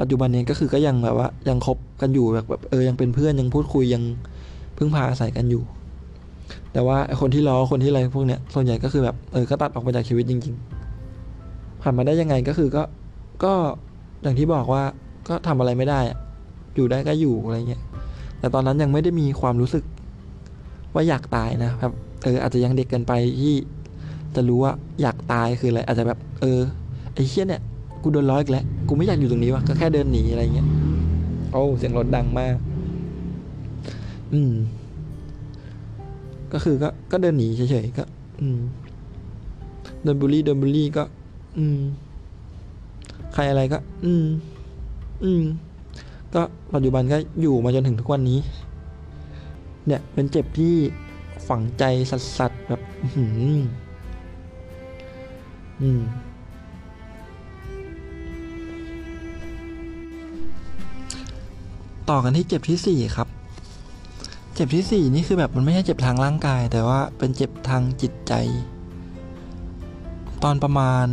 [0.00, 4.02] ปัจจุบันนี้ก็คือก็ยังแบบว่า ยังคบกันอยู่แบบแบบเออยังเป็นเพื่อนยังพูดคุยยัง
[4.78, 5.62] พึ่งพาอาศัยกันอยู่
[6.72, 10.54] แต่ว่าคนที่ล้อคนที่อะไรพวกเนี้ยส่วนใหญ่ก็คือแบบเออก็ตัดออกไปจากชีวิตจริง
[11.18, 12.82] ๆ ผ่านมาได้ยังไงก็คือก็
[13.44, 13.52] ก็
[14.22, 14.82] อย่างที่บอกว่า
[15.28, 16.18] ก็ทำอะไรไม่ได้อะ
[16.74, 17.82] อยู่ได้ก็อยู่อะไรเงี้ย
[18.40, 19.84] แต่ตอนนั้นยังไม่ได้มีความรู้สึก
[20.94, 21.92] ว่าอยากตายนะครับ
[22.24, 23.54] เอออาจจะยังเด็กเกินไปที่
[24.34, 26.60] จะรู้ว่าอยากตายคืออะไรอาจจะแบบ เออ
[27.14, 27.62] ไอ้เชี่ยเนี่ย
[28.02, 30.68] กูโดนล้ออีกแล้วกูไม่อยากอยู่ตรงนี้วะก็แค่เดินหนีอะไรเงี้ย
[31.52, 32.56] โอ้เสียงรถดังมาก
[34.32, 34.52] อืม
[36.52, 38.04] ก็คือก็ก็เดินหนีเฉยๆก็
[38.40, 38.58] อืม
[40.02, 41.04] โดนบูลลี่โดนบูลลี่ก็
[41.58, 41.80] อืม
[43.32, 44.24] ใครอะไรก็ อืม
[45.24, 45.42] อืม
[46.34, 46.42] ก็
[46.74, 48.38] ปัจจุบันก็อยู่มาจนถึงทุกวันนี้
[49.86, 50.74] เนี่ยเป็นเจ็บที่
[51.48, 53.24] ฝังใจสัสๆแบบ อื้อหื
[55.82, 56.02] อืม
[62.10, 63.28] ต่อกันที่เจ็บที่สี่ครับ
[64.54, 68.32] เจ็บที่สี่นี่คือแบบมันไม่ใช่เจ็บทางร่างกาย แต่ว่าเป็นเจ็บทางจิตใจ
[70.42, 71.06] ตอนประมาณ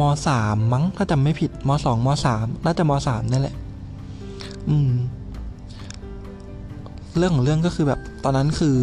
[0.00, 3.56] มสามมั้งถ้าจำไม่ผิดมสองมสามน่าจะมสามนี่แหละ
[4.68, 4.90] อืม
[7.16, 8.76] เรื่องของเรื่องก็คือแบบตอนนั้นคือ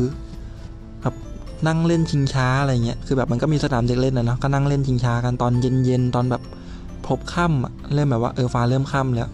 [1.67, 5.51] นั่งเล่นชิงช้าอะไรเงี้ยคือแบบมันก็มีสนามเด็กเล่นนะเนาะก็นั่งเล่นชิงช้ากันตอน
[5.85, 6.41] เย็นๆตอนแบบ
[7.07, 9.29] พบค่ำเริ่มแบบว่าเออฟ้าเริ่มค่ำแล้ว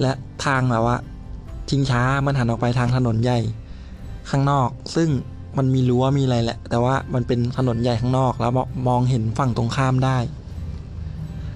[0.00, 0.12] และ
[0.44, 0.96] ทางแบบว่า
[1.70, 3.38] ชิงช้ามันหันออกไปทางถนนใหญ่
[4.30, 5.08] ข้างนอก ซึ่ง
[5.58, 8.52] มันมีรั้วมีอะไรแหละ แต่ว่ามันเป็นถนนใหญ่ข้างนอกแล้ว
[8.88, 10.18] มองเห็นฝั่งตรงข้ามได้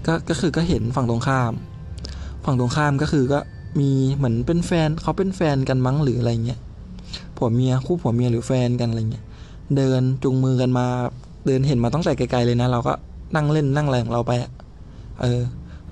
[0.06, 1.52] ก็ก็คือก็เห็นฝั่งตรงข้าม
[2.44, 3.40] ฝั่งตรงข้ามก็คือก็
[3.80, 6.60] มีเหมือนเป็นแฟนเขาเป็นแฟนกันมั้งหรืออะไรเงี้ย
[7.40, 9.24] ผัวเมียคู่ผัวเมียหรือแฟนกันอะไรเงี้ย
[9.76, 10.86] เดินจูงมือกันมา
[11.46, 12.92] เดินเห็นมาตั้งแต่ไกลๆเลยนะ เราก็
[13.34, 14.32] นั่งเล่นนั่งอะไรของเราไป
[15.20, 15.40] เออ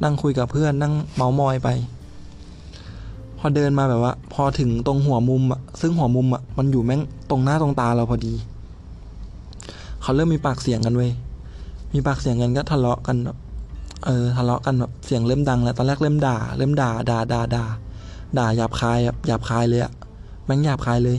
[0.03, 1.69] นั่งคุยกับเพื่อนนั่งเมามอยไป
[3.39, 8.35] พอเดินมาแบบว่า พอถึงตรงหัวมุมอะซึ่งหัวมุมอะมันอยู่แม่งตรงหน้าตรงตาเราพอดี
[10.03, 11.11] เขาเริ่มมีปากเสียงกันเว้ย
[11.95, 13.37] มีปากเสียงกันก็ทะเลาะกันแบบ
[14.07, 17.65] เออทะเลาะกันแบบเสียงเริ่มดังแล้วตอนแรกเริ่มด่า เริ่มด่าด่าด่าด่า
[18.39, 19.93] ด่าหยาบคายแบบหยาบคายเลยอะ
[20.45, 21.19] แม่งหยาบคายเลย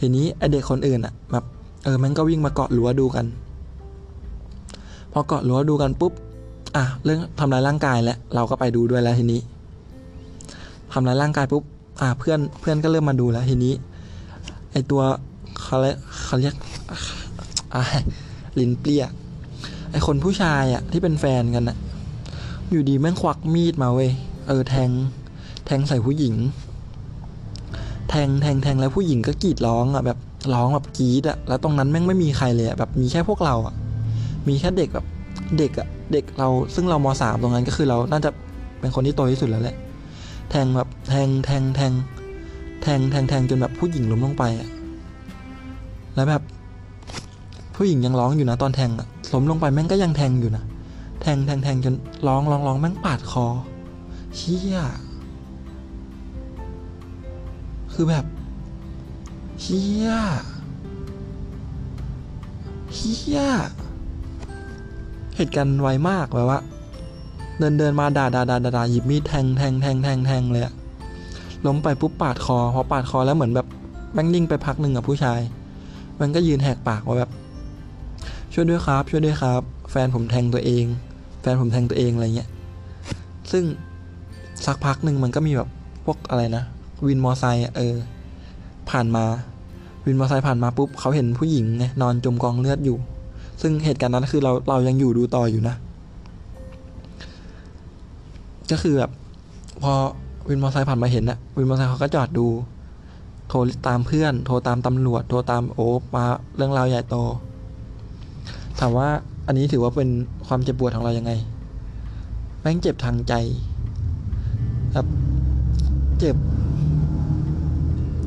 [0.00, 1.44] ทีนี้ไอเด็กคนอื่นอะแบบ
[1.84, 3.26] เออม่งก็วิ่งมาเกาะรั้วดูกัน
[5.12, 6.12] พอเกาะรั้วดูกันปุ๊บ
[6.76, 9.40] อะเรื่องทำร้ายร่างกายแล้วเราก็ไปดูด้วยแล้วทีนี้
[10.92, 11.62] ทำร้ายร่างกายปุ๊บ
[12.00, 13.72] อะเพื่อนเพื่อนก็เริ่มมาดูแล้วทีนี้
[14.72, 15.02] ไอตัว
[15.62, 16.54] เขาเรียกเขาเรียก
[18.58, 19.04] ลิ้นเปรี้ย
[19.90, 21.76] ไอคนผู้ชายอะที่เป็นแฟนกันอะ
[22.70, 24.10] อยู่ดีแม่งควักมีดมาเว้ย
[24.48, 24.90] เออแทง
[25.66, 26.34] แทงใส่ผู้หญิง
[28.10, 30.18] แทงแทงแทงแล้วผู้หญิงก็กรีดร้องอะแบบ
[30.54, 33.74] ร้องแบบกรีดอะแล้วตรงนั้นแม่งไม่มีใครเลยอะแบบมีแค่พวกเราอะ
[34.48, 35.06] มีแค่เด็กแบบ
[35.58, 38.30] เด็กอะเด็กเราซึ่งเรามสามตรงนั้นก็คือเราน่าจะ
[38.80, 39.76] เป็นคนที่โตที่สุดแล้วแหละ
[40.50, 41.92] แทงแบบแทงแทงแทง
[42.82, 44.68] แทงแทงแทงจนแบบผู้หญิงล้มลงไปอะ
[46.14, 46.42] แล้วแบบ
[47.76, 50.64] ผู้หญิงยังร้องอยู่นะตอนแทงอะล้มลงไปแม่งก็ยังแทงอยู่นะ
[51.22, 51.94] แทงแทงแทงจน
[52.26, 53.46] ร้องร้องร้องแม่งปาดคอ
[54.36, 54.78] เชี่ย
[58.00, 58.26] คือแบบ
[59.60, 60.10] เชี่ย
[62.94, 63.40] เชี่ย
[65.36, 66.60] เหตุการณ์ไวมากแบบว่า
[67.58, 70.74] เดินเดินมาด่าด่าด่าด่าหยิบมีดแทงแทงแทงแทงแทงเลยอะ
[71.66, 73.66] ล้มไปปุ๊บปาดคอพอปาดคอแล้วเหมือนแบบ
[74.12, 75.40] แม่งนิ่งไปพักหนึ่งอะผู้ชาย
[76.20, 77.30] มันก็ยืนแหกปากว่าแบบ
[78.52, 80.84] ช่วยด้วยครับ ช่วยด้วยครับ แฟนผมแทงตัวเอง
[81.40, 82.48] แฟนผมแทงตัวเองอะไรเงี้ย
[83.52, 83.64] ซึ่ง
[84.66, 85.68] สักพักหนึ่งมันก็มีแบบ
[86.04, 86.64] พวกอะไรนะ
[87.06, 87.96] วินมอไซค์เออ
[88.90, 89.24] ผ่านมา
[90.06, 92.96] วินมอไซค์ผ่านมาปุ๊บเขาเห็นผู้หญิงไงนอนจมกองเลือดอยู่
[93.62, 95.74] ซึ่งเหตุการณ์นั้นคือเราเรายังอยู่ดูต่ออยู่นะ
[98.70, 99.10] ก็คือแบบ
[99.82, 99.92] พอ
[100.48, 102.46] วินมอไซค์ผ่านมาเห็นอะวินมอไซค์เขาก็จอดดู
[103.48, 106.24] โทรตามเพื่อน โทรตามตำรวจ โทรตามโอ้มา
[106.56, 107.16] เรื่องราวใหญ่โต
[108.78, 109.08] ถามว่า
[109.46, 110.08] อันนี้ถือว่าเป็น
[110.46, 111.32] ความเจ็บปวดของเรายังไง
[112.60, 113.34] แม่งเจ็บทางใจ
[114.94, 115.06] ครับ
[116.18, 116.36] เจ็บ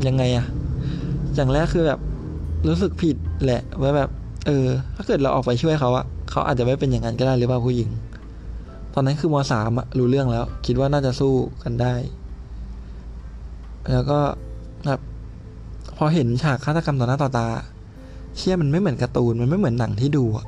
[0.07, 0.45] ยังไงอะ
[1.35, 1.99] อย่างแรกคือแบบ
[2.67, 4.09] รู้สึกผิดแหละว่าแบบ
[4.45, 7.89] เออ ถ้าเกิดเราออกไปช่วยเขาอะเขาอาจจะไม่เป็นอย่างนั้นก็ได้หรือเปล่าผู้หญิง
[8.93, 11.33] ตอนนั้นคือมสามอะรู้เรื่องแล้ว คิดว่าน่าจะสู้
[11.63, 11.93] กันได้
[13.91, 14.19] แล้วก็
[14.85, 14.99] แบบ
[15.97, 17.47] พอเห็นฉากฆาตกรรมต่อหน้าต่อตา
[18.37, 20.45] เชี่ยมันไม่เหมือนการ์ตูนมันไม่เหมือนหนังที่ดูอะ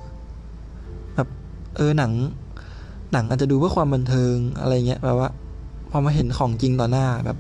[1.16, 1.28] แบบ
[1.78, 2.12] เออหนัง
[3.14, 5.30] หนังอาจจะดูเพื่อความบันเทิงอะไรเงี้ยแบบว่า
[5.92, 7.38] พอมาเห็นของจริงต่อหน้าแบบ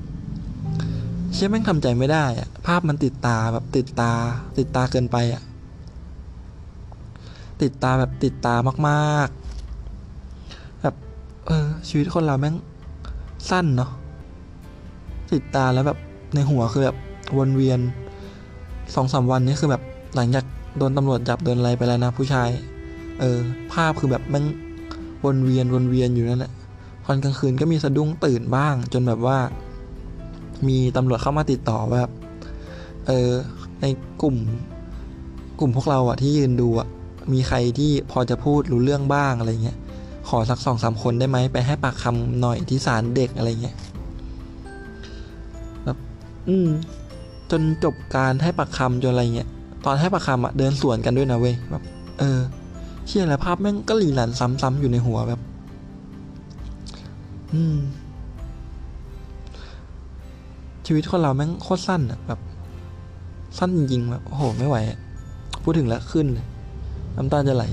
[1.34, 4.12] เชี่ยแม่งทำใจไม่ได้อะภาพมันติดตาแบบติดตา
[4.58, 5.42] ติดตาเกินไปอะ
[7.62, 8.56] ติดตาแบบติดตา
[8.88, 10.96] มากๆ แบบ
[11.48, 12.56] เออ ชีวิตคนเราแม่ง
[13.50, 13.92] สั้นเนาะ
[15.34, 15.98] ติดตาแล้วแบบ
[16.34, 16.98] ในหัวคือแบบ
[17.38, 17.80] วนเวียน
[18.96, 19.84] สองสามวันนี้คือแบบ
[20.16, 20.46] หลังจาก
[20.78, 22.50] โดนตำรวจจับโดนอะไรไปแล้วนะผู้ชาย
[23.20, 23.40] เออ
[23.74, 24.44] ภาพคือแบบแมัน
[25.26, 26.52] วนเวียนวนเวียนอยู่นั่นแหละ
[27.06, 29.38] ตอนกลางคืนก็มีสะดุ้งตื่นบ้าง จนแบบว่า
[30.70, 32.12] มีตำรวจเข้ามาติดต่อว่าแบบ
[33.08, 33.32] เออ
[33.82, 33.86] ใน
[34.22, 34.36] กลุ่ม
[35.60, 36.88] กลุ่มพวกเราอะที่ยืนดูอะ
[37.34, 39.78] มีใครที่พอจะพูดรู้เรื่องบ้างอะไรเงี้ย
[40.30, 43.76] ขอสักสองสามคนได้ไหมไปให้ปากคำหน่อยที่ศาลเด็กอะไรเงี้ย
[45.86, 45.98] แบบ
[46.50, 46.70] อืม
[47.52, 49.50] จนจบการให้ปากคำจนอะไรเงี้ย
[49.86, 51.84] ตอนให้ปากคำอะเดินสวนกันด้วยนะเว้ยแบบ
[52.20, 52.40] เออ
[53.08, 55.42] เชี่ยอะไรภาพแม่งก็หลีหลันซ้ำๆอยู่ในหัวแบบ
[57.54, 57.78] อืม
[60.86, 62.40] ชีวิตคนเราแม่งโคตรสั้นอะแบบ
[63.58, 65.00] สั้นจริงๆแบบโอ้โหไม่ไหวอะ
[65.64, 66.46] พูดถึงแล้วขึ้นเลย
[67.16, 67.66] น้ำตาจะไหล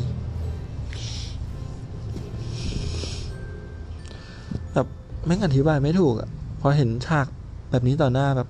[4.74, 4.86] แบบ
[5.26, 6.28] แม่งอธิบายไม่ถูกอะ
[6.60, 7.26] พอเห็นฉาก
[7.70, 8.48] แบบนี้ต่อหน้าแบบ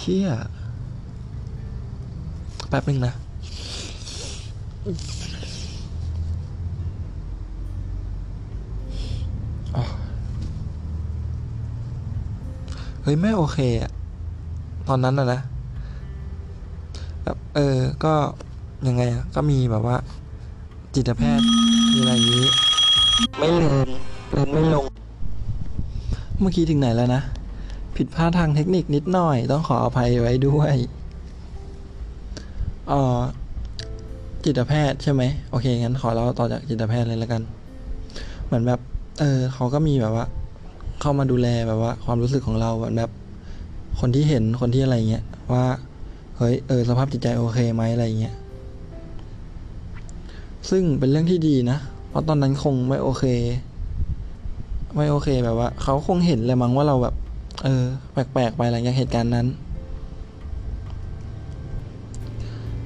[0.00, 0.28] เชี่ย
[2.68, 3.12] แป๊บนึงนะ
[9.76, 9.82] อ๋อ
[12.99, 13.92] เฮ้ยไม่โอเคอะ
[14.88, 15.40] ตอนนั้นอะนะ
[17.24, 18.14] แบบเออก็
[18.88, 19.96] ยังไงอะก็มีแบบว่า
[20.94, 21.46] จิตแพทย์
[21.92, 22.46] มีอะไรอย่างนี้
[23.38, 23.88] ไม่ลืม
[24.36, 24.84] ลืมไม่ลง
[26.40, 27.22] เมื่อกี้ถึงไหนแล้วนะ
[27.96, 30.74] ผิดพลาดทางเทคนิคนิดหน่อย ต้องขออภัยไว้ด้วย
[32.88, 33.18] เอ่อ
[34.44, 37.42] จิตแพทย์ใช่ไหมโอเคงั้นขอเล่าต่อจากจิตแพทย์เลยแล้วกัน
[38.46, 38.80] เหมือนแบบ
[39.20, 40.26] เออเขาก็มีแบบว่า
[41.00, 43.10] เข้ามาดูแลแบบว่า ความรู้สึกของเราแบบ
[44.00, 45.64] คนที่เห็นคนที่อะไรเงี้ยว่า
[46.36, 48.34] เฮ้ยเออสภาพจิตใจโอเคไหมอะไรเงี้ย
[50.70, 51.78] ซึ่งเป็นเรื่องที่ดีนะ
[52.08, 53.24] เพราะตอนนั้นคงไม่โอเค
[54.94, 57.14] ไม่โอเคแบบว่า เขาคงเห็นเลยมั้งว่าเราแบบ
[57.64, 59.46] เออ แปลกๆไปหลังจากเหตุการณ์นั้น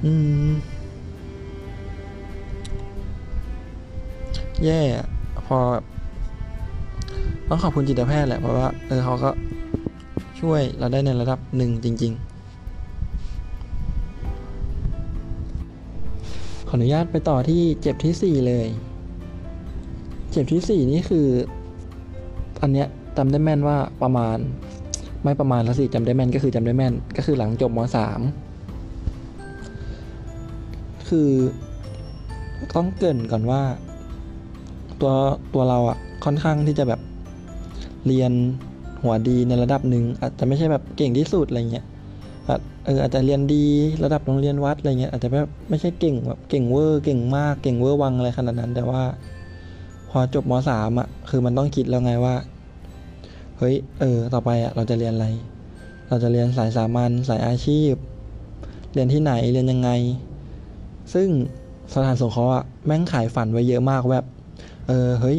[0.03, 0.11] อื
[0.47, 0.51] ม
[4.65, 5.07] แย่อะ
[5.45, 5.57] พอ
[7.49, 9.29] ต้องขอบคุณจิตแพทย์แหละเพราะว่าเออเขาก็
[10.41, 12.35] ช่วยเราได้ในระดับหนึ่งจริง ๆ
[16.67, 18.67] ขออนุญาตไปต่อที่เจ็บที่สี่เลย
[20.31, 21.27] เจ็บที่สี่นี่คือ
[22.61, 22.87] อันเนี้ย
[23.17, 24.37] จำได้แม่นว่าประมาณ
[25.23, 28.19] ไม่ประมาณแล้วสิจำได้แม่นก็คือจำได้แม่น ก็คือหลังจบมสาม
[31.09, 31.29] คือ
[32.75, 33.61] ต้องเกินก่อนว่า
[35.01, 35.11] ตัว
[35.53, 36.99] ตัวเราอะค่อนข้างที่จะแบบ
[38.07, 38.31] เรียน
[39.03, 41.85] หัวดีในระดับหนึ่งอาจจะไม่ใช่แบบเก่งที่สุดอะไรเงี้ย
[42.85, 43.65] เอออาจจะเรียนดี
[44.03, 49.01] ระดับโรงเรียนวัดอะไรเงี้ยอาจจะแบบไม่ใช่เก่งแบบเก่งเวอร์เก่งมากเก่งเวอร์วังอะไรขนาดนั้น แต่ว่า
[50.09, 52.35] พอจบมสามอะคือมันต้องคิดแล้วไงว่า
[53.57, 55.27] เฮ้ยเออต่อไปอะเราจะเรียนอะไร
[56.09, 57.93] เราจะเรียนสายสามัญสายอาชีพ
[58.93, 59.89] เรียนที่ไหนเรียนยังไง
[61.13, 61.27] ซึ่ง
[61.93, 64.25] สถานสงเคราะห์อะแม่งขายฝันไว้เยอะมากแบบ
[64.87, 65.37] เออเฮ้ย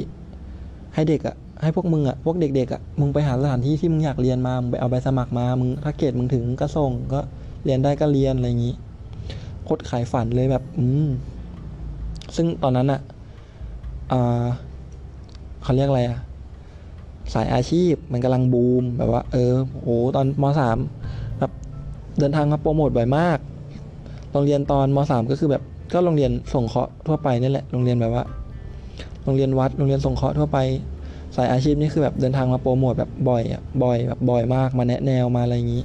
[0.95, 7.21] ให้เด็กอะ ให้พวกมึงอะพวกเด็กๆอะมึงไปหาสถานที่ที่มึงอยากเรียนมา มึงไปเอาใบสมัครมา มึงถ้าเกรดมึงถึงก็ส่งก็
[7.65, 8.75] เรียนได้ก็เรียนอะไรอย่างนี้
[9.65, 11.09] โคตรขายฝันเลยแบบ อืม
[12.37, 13.01] ซึ่งตอนนั้นอะ
[14.13, 14.45] อ่า
[15.63, 16.19] เขาเรียกอะไรอะ
[17.35, 20.79] สายอาชีพมันกำลังบูมแบบว่า เออโหตอนมสาม
[21.39, 21.53] แบบ
[22.19, 23.39] เดินทางมาโปรโมทบ่อยมาก
[24.33, 28.25] โรงเรียนตอนมสามก็คือแบบ ก็โรงเรียนส่งเคราะห์ทั่วไปนี่แหละ โรงเรียนแบบว่า
[29.25, 30.59] โรงเรียนวัด โรงเรียนส่งเคราะห์ทั่วไป
[31.37, 35.85] สายอาชีพนี่คือแบบเดินทางมาโปรโมทแบบบ่อยอะบ่อยแบบบ่อยมากมาแนะแนวมาอะไรอย่างนี้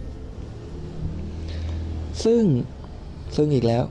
[2.24, 2.44] ซึ่ง
[3.36, 3.84] ซึ่งอีกแล้ว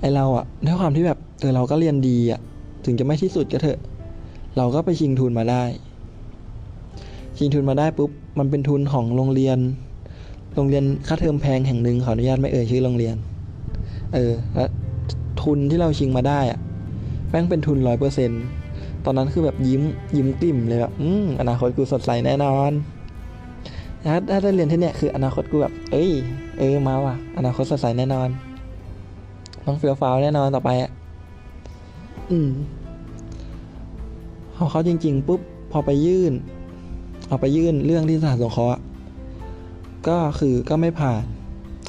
[0.00, 2.40] ไอเราอะด้วยความที่แบบเออเราก็เรียนดีอะ
[2.84, 3.78] ถึงจะไม่ที่สุดก็เถอะ
[4.56, 5.62] เราก็ไปชิงทุนมาได้
[7.38, 9.58] ชิงทุนมาได้ปุ๊บมันเป็นทุนของโรงเรียน
[10.54, 13.16] โรงเรียนค่าเทอมแพงแห่งหนึ่งขออนุญาตไม่เอ่ยชื่อโรงเรียน
[14.14, 14.70] เออแล้ว
[15.42, 16.58] ทุนที่เราชิงมาได้อะ
[17.36, 18.42] ม่งเป็นทุนร้อยเปอร์เซ็นต์
[19.04, 19.82] ตอนนั้นคือแบบยิ้ม
[20.16, 22.70] ยิ้มกลิ่มเลยแบบอืมอนาคตกูสดใสแน่นอน
[24.06, 26.10] ถ้าถ้าได้เรียนที่เนี่ยคืออนาคตกูแบบ เอ้ย
[26.58, 28.28] เออมาว่ะ อนาคตสดใสแน่นอน
[29.66, 30.90] ต้องเฟี้ยวฟ้าวแน่นอนต่อไปอะ
[32.30, 32.50] อืม
[34.56, 35.40] พอเขาจริง ๆปุ๊บ
[35.72, 36.32] พอไปยื่น
[37.28, 38.80] เอาไปยื่นเรื่องที่สถานสงเคราะห์
[40.08, 41.22] ก็คือก็ไม่ผ่าน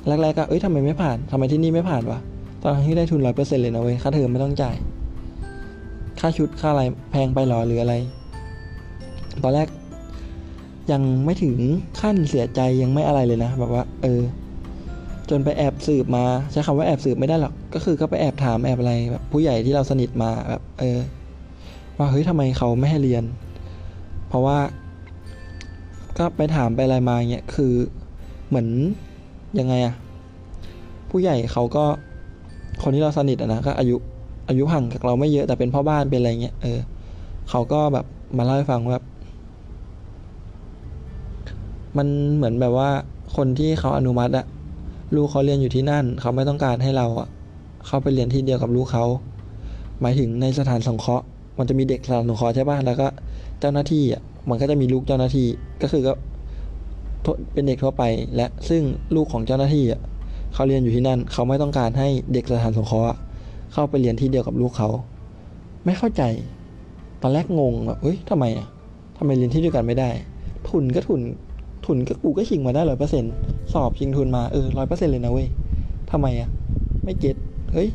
[0.08, 2.20] แรกๆก็เอ้ยทำไมไม่ผ่านทำไมที่นี่ไม่ผ่านวะ
[2.64, 4.76] ตอนที่ได้ทุนร้อยเปอร์เซ็นเลยนะเว้ยค่าเทอมไม่ต้องจ่าย
[6.20, 7.96] ค่าชุดค่าอะไรแพงไปหรอหรืออะไร
[9.44, 9.68] ตอนแรก
[10.92, 11.58] ยังไม่ถึง
[12.02, 14.22] ขั้นเสียใจยังไม่อะไรเลยนะ แบบว่า เออ
[15.30, 20.98] จนไปแอบสืบมา ใช้คำว่าแอบสืบไม่ได้หรอก ก็คือก็ไปแอบถามแอบอะไรแบบผู้ใหญ่ที่เราสนิทมาแบบ เออ
[21.98, 23.24] ว่าเฮ้ยทำไมเขาไม่ให้เรียน
[24.28, 24.58] เพราะว่า
[26.18, 27.74] ก็ไปถามไปอะไรมาเงี้ยคือ
[28.48, 28.68] เหมือน
[29.60, 29.94] ยังไงอะ
[31.10, 31.86] ผู้ใหญ่เขาก็
[32.84, 33.98] คนที่เราสนิทอะนะก็อายุ
[34.48, 36.80] อายุห่างกับเราไม่เยอะแต่เป็นพ่อบ้านเป็นอะไรเงี้ยเออ
[37.50, 38.06] เขาก็แบบ
[38.38, 39.00] มาเล่าให้ฟังว่า
[41.98, 42.90] มันเหมือนแบบว่า
[43.36, 44.46] คนที่เขาอนุมัติอะ
[45.16, 47.28] ลูกเขาเรียนอยู่ที่นั่น เขาไม่ต้องการให้เราอะ
[47.88, 49.06] เข้าไปเรียนที่เดียวกับลูกเขา
[50.02, 51.26] หมายถึงในสถานสงเคราะห์
[51.58, 53.08] มันจะมีเด็กสถานสงเคราะห์ใช่ป่ะแล้วก็
[53.60, 55.48] เจ้าหน้าที่อะมันก็จะมีลูกเจ้าหน้าที่
[55.82, 56.14] ก็คือก็
[57.54, 58.04] เป็นเด็กทั่วไป
[58.36, 58.82] และซึ่ง
[59.16, 60.02] ลูกของเจ้าหน้าที่อะ
[60.54, 63.18] เขาเรียนอยู่ที่นั่น เขาไม่ต้องการให้เด็กสถานสงเคราะห์
[63.74, 64.90] เข้าไปเรียนที่เดียวกับลูกเขา
[65.86, 66.24] ไม่เข้าใจ
[67.22, 68.68] ตอนแรกงงแบบเฮ้ยทำไมอะ
[69.18, 70.10] ทำไมเรียนที่เดียวกันไม่ได้
[70.70, 71.22] ทุนก็ทุน
[71.86, 73.24] ทุนก็กูก็ชิงมาได้ร้อยเปอร์เซ็น
[73.74, 75.48] สอบชิงทุนมาเออร้อยเปอร์เซ็นเลยนะเว้ย
[76.12, 76.50] ทำไมอะ
[77.04, 77.36] ไม่เก็ต
[77.74, 77.90] เฮ้ย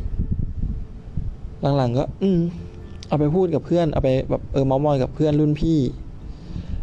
[1.76, 2.40] หลังๆก็ อืม
[3.08, 5.78] เอาไปพูดกับเพื่อน เอาไปแบบเออมอมอยกับเพื่อนรุ่นพี่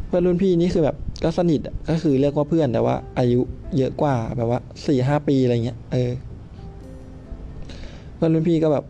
[0.07, 1.59] เพื่อนรุ่นพี่นี่คือแบบก็สนิท
[1.89, 3.41] ก็คือเรียกว่าเพื่อนแต่ว่า อายุ
[3.77, 6.11] เยอะกว่าแบบว่าสี่ห้าปีอะไรเงี้ย เออ
[8.19, 8.85] เพื่อนรุ่นพี่ก็แบบ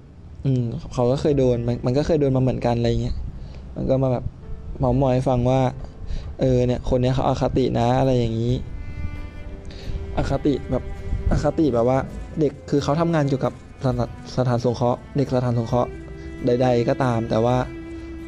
[0.45, 0.63] อืม
[0.93, 3.15] เขาก็เคยโดนมันมันก็เคยโดนมาเหมือนกันอะไรเงี้ย
[3.75, 4.25] มันก็มาแบบ
[4.79, 5.61] เมามอยฟังว่า
[6.39, 8.53] เออเนี่ย คนเนี้ยเขาอาคตินะอะไรอย่างนี้
[10.17, 10.83] อาคติแบบ
[11.31, 11.97] อาคติแบบว่า
[12.39, 13.53] เด็กคือเขาทำงานเกี่ยวกับ
[13.83, 15.89] สถานสถานสงเคราะห์เด็กสถานสงเคราะห์
[16.45, 17.57] ใด ๆ ก็ตาม แต่ว่า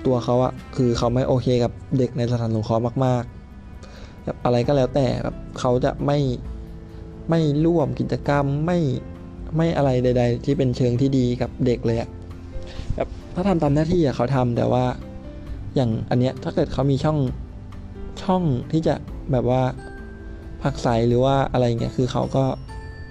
[0.06, 6.20] ตัวเขาอะคือเขาไม่โอเคกับเด็กในสถานสงเคราะห์มากๆแบบอะไรก็แล้วแต่แบบเขาจะไม่
[7.30, 8.80] ไม่ร่วมกิจกรรมไม่
[9.56, 12.10] ไม่อะไรใด ๆ ที่เป็นเชิงที่ดีกับเด็กเลยอะ
[12.96, 14.86] แบบถ้าทำตามหน้าที่อะเขาทำแต่ว่า
[15.76, 17.18] อย่างอันเนี้ยถ้าเกิดเขามีช่อง
[18.24, 18.96] ช่องที่จะ
[19.32, 19.62] แบบว่า
[20.62, 22.44] ผักใสหรือว่าอะไรเงี้ยคือเขาก็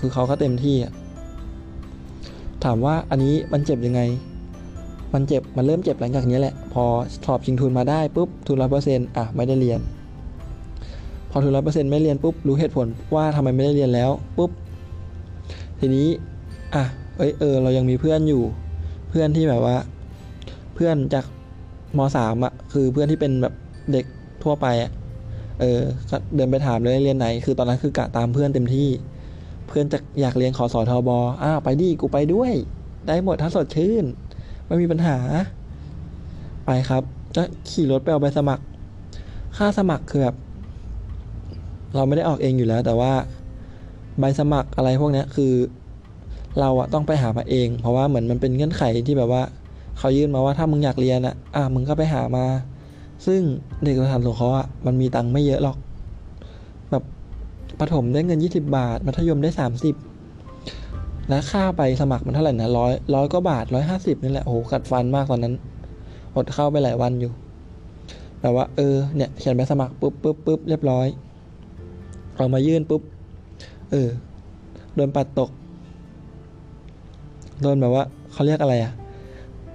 [0.01, 0.93] คือเขาก็เต็มที่อะ
[2.65, 4.01] ถามว่าอันนี้มันเจ็บยังไง
[5.15, 6.85] มันเจ็บ มันเริ่มเจ็บหลังจากนี้แหละ พอ
[7.25, 9.81] สอบชิงทุนมาได้ปุ๊บ ทุนร้อยเปอร์เซ็นต์อะ ไม่ได้เรียน
[11.31, 14.51] พอทุนร้อยเปอร์เซ็นต์ไม่เรียนปุ๊บ รู้เหตุผลว่าทำไมไม่ได้เรียนแล้วปุ๊บ
[15.81, 16.09] ทีนี้
[16.75, 16.85] อะ
[17.17, 18.43] เอ้ยเออ เรายังมีเพื่อนอยู่
[19.09, 19.77] เพื่อนที่แบบว่า
[20.75, 21.25] เพื่อนจาก
[21.99, 23.55] มสามอะคือเพื่อนที่เป็นแบบ
[23.93, 24.05] เด็ก
[24.43, 24.91] ทั่วไปอะ
[25.61, 28.89] เออก็เดินไปถามเลยเรียนไหน คือตอนนั้นคือกะตามเพื่อนเต็มที่
[29.67, 31.11] เพื่อนจะอยากเรียนขอสอทอบ
[31.43, 32.53] อ้าวไปดิกูไปด้วย
[33.07, 34.05] ได้หมดถ้าสดชื่น
[34.67, 35.17] ไม่มีปัญหา
[36.67, 37.03] ไปครับ
[37.37, 38.65] ก็ขี่รถไปเอาใบสมัคร
[39.57, 40.37] ค่าสมัครคือแบบ
[41.95, 43.13] เราไม่ได้ออกเองอยู่แล้ว แต่ว่า
[44.21, 45.53] ใบสมัครอะไรพวกนี้คือ
[46.61, 49.43] เราอะต้องไปหามาเอง เพราะว่าเหมือนมันเป็นเงื่อนไขที่แบบว่า
[49.99, 52.45] เขายื่นมาว่าถ้ามึงอยากเรียนอะอะมึงก็ไปหามา
[53.27, 53.41] ซึ่ง
[53.83, 55.77] เด็กสถานสงเคราะห์อะมันมีตังค์ไม่เยอะหรอก
[56.91, 57.03] แบบ
[57.81, 65.55] ประถมได้เงิน 20 บาท มัธยมได้ 30 แล้วค่าไปสมัครมันเท่าไหร่นะร้อยร้อยก็บาทร้อยห้าสิบนี่แหละโอ้โหกัดฟันมากตอนนั้น
[66.37, 67.33] อดเข้าไปหลายวันอยู่
[68.41, 71.07] แบบว่าเออเนี่ยเขียนใบสมัครปุ๊บปุ๊บปุ๊บเรียบร้อย
[72.37, 73.03] เอามายื่นปุ๊บ
[73.91, 74.09] เออ
[74.95, 75.51] โดนปัดตก
[77.63, 78.93] โดนแบบว่าเขาเรียกอะไรอะ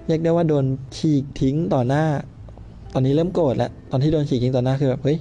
[0.07, 0.65] เรียกได้ว่าโดน
[0.97, 2.03] ฉีกทิ้งต่อหน้า
[2.93, 5.17] ตอนนี้เริ่มโกรธแล้ว ตอนที่โดนฉีกทิ้งต่อหน้าคือแบบเฮ้ย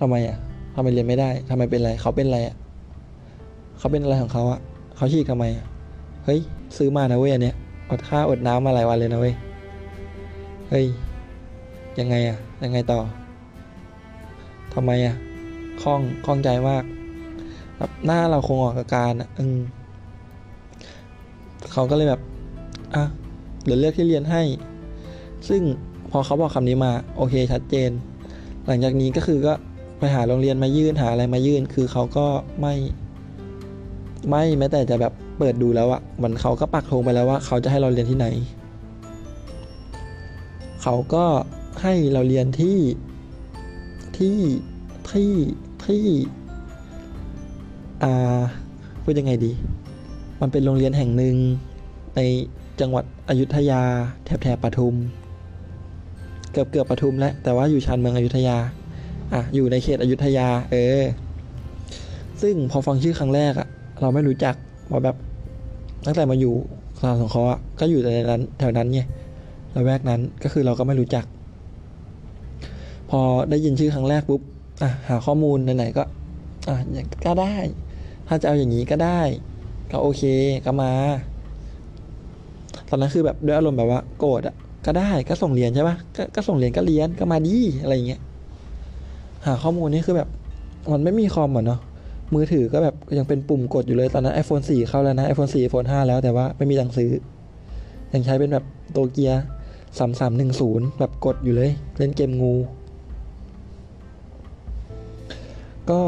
[0.00, 0.36] ทำไมอะ
[0.74, 2.56] ทำไมเรียนไม่ได้ทำไมเป็นไร เขาเป็นอะไรอะ
[3.78, 4.60] เขาเป็นอะไรของเขาอะ
[4.96, 5.66] เขาฉีกทำไมอะ
[6.24, 6.40] เฮ้ย
[6.76, 7.56] ซื้อมานะเว้ยอันเนี้ย
[7.90, 9.34] อดข้าวอดน้ำมาหลายวันเลยนะเว้ย
[10.70, 10.86] เฮ้ย
[11.98, 13.00] ยังไงอะยังไงต่อ
[14.74, 15.14] ทำไมอะ
[15.82, 16.84] คล่องคล่องใจมาก
[17.78, 19.58] แบบหน้าเราคงออกอาการอะอืม
[21.72, 22.20] เขาก็เลยแบบ
[22.94, 23.04] อะ
[23.64, 24.42] เดี๋ยวเลือกที่เรียนให้
[25.48, 25.62] ซึ่ง
[26.10, 27.90] พอเขาบอกคำนี้มา โอเคชัดเจน
[28.66, 29.54] หลังจากนี้ก็คือก็
[29.98, 32.26] ไปหาโรงเรียนมายื่นหาอะไรมายื่น คือเขาก็
[32.60, 32.74] ไม่
[34.28, 38.26] ไม่แม้แต่จะแบบเปิดดูแล้วอะมันเขาก็ปักธงไปแล้วว่า เขาจะให้เราเรียนที่ไหน
[40.82, 41.24] เขาก็
[41.82, 42.78] ให้เราเรียนที่
[44.16, 44.38] ที่
[45.10, 45.32] ที่
[45.86, 46.04] ที่
[48.04, 48.42] อ่า
[49.02, 49.52] พูดยังไงดี
[50.40, 51.36] มันเป็นโรงเรียนแห่งหนึ่ง
[52.16, 52.20] ใน
[52.80, 53.82] จังหวัดอยุธยา
[54.24, 54.94] แถบแถบปทุม
[56.52, 58.56] เกือบเกือบปทุมแล้วแต่ว่าอยู่ชานเมืองอยุธยา
[59.32, 61.02] อะ อยู่ในเขตอยุธยา เออ
[62.42, 63.68] ซึ่งพอฟังชื่อครั้งแรกอะ
[64.00, 64.54] เราไม่รู้จัก
[64.86, 65.16] เพราแบบ
[66.06, 66.54] ตั้งแต่มาอยู่
[66.98, 69.00] สถานสงเคราะห์ก็อยู่แต่ในนั้นแถวนั้นไง
[69.74, 71.24] ละแวกนั้นก็คือเราก็ไม่รู้จัก
[73.10, 74.40] พอได้ยินชื่อครั้งแรกปุ๊บ
[74.82, 76.04] อะหาข้อมูลไหนๆก็
[76.68, 77.54] อะอย่างก็ได้
[78.28, 79.20] ถ้าจะเอาอย่างนี้ก็ได้
[79.90, 80.22] ก็โอเค
[80.66, 80.92] ก็มา
[82.88, 84.54] ตอนนั้นคือแบบด้วยอารมณ์แบบว่า โกรธอะ
[84.86, 88.20] ก็ได้ก็ส่งเรียนใช่ปะกก็ส่งเรียนก็เรียนก็มาดีอะไรอย่างเงี้ย
[89.46, 90.28] หาข้อมูลนี่คือแบบ
[90.92, 91.80] มันไม่มีคอมอะเนาะ
[92.34, 97.10] มือถือก็แบบยังเป็นปุ่มกดอยู่เลยตอนนั้น iPhone 4 เข้าแล้วนะ iPhone 4 iPhone 5 แล้วแต่ว่าไม่มีตังซื้อ
[98.14, 99.32] ยังใช้เป็นแบบโตเกีย
[99.98, 102.54] สามสามหนึ่งศูนย์แบบกดอยู่เลย เล่นเกมงู
[105.90, 106.00] ก็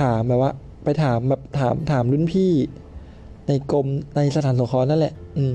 [0.00, 0.52] ถามแบบว่า
[0.86, 2.52] ไปถามแบบถามถามรุ่นพี่
[3.48, 5.54] ในกรมในสถานสงเคราะห์นั่นแหละ อืม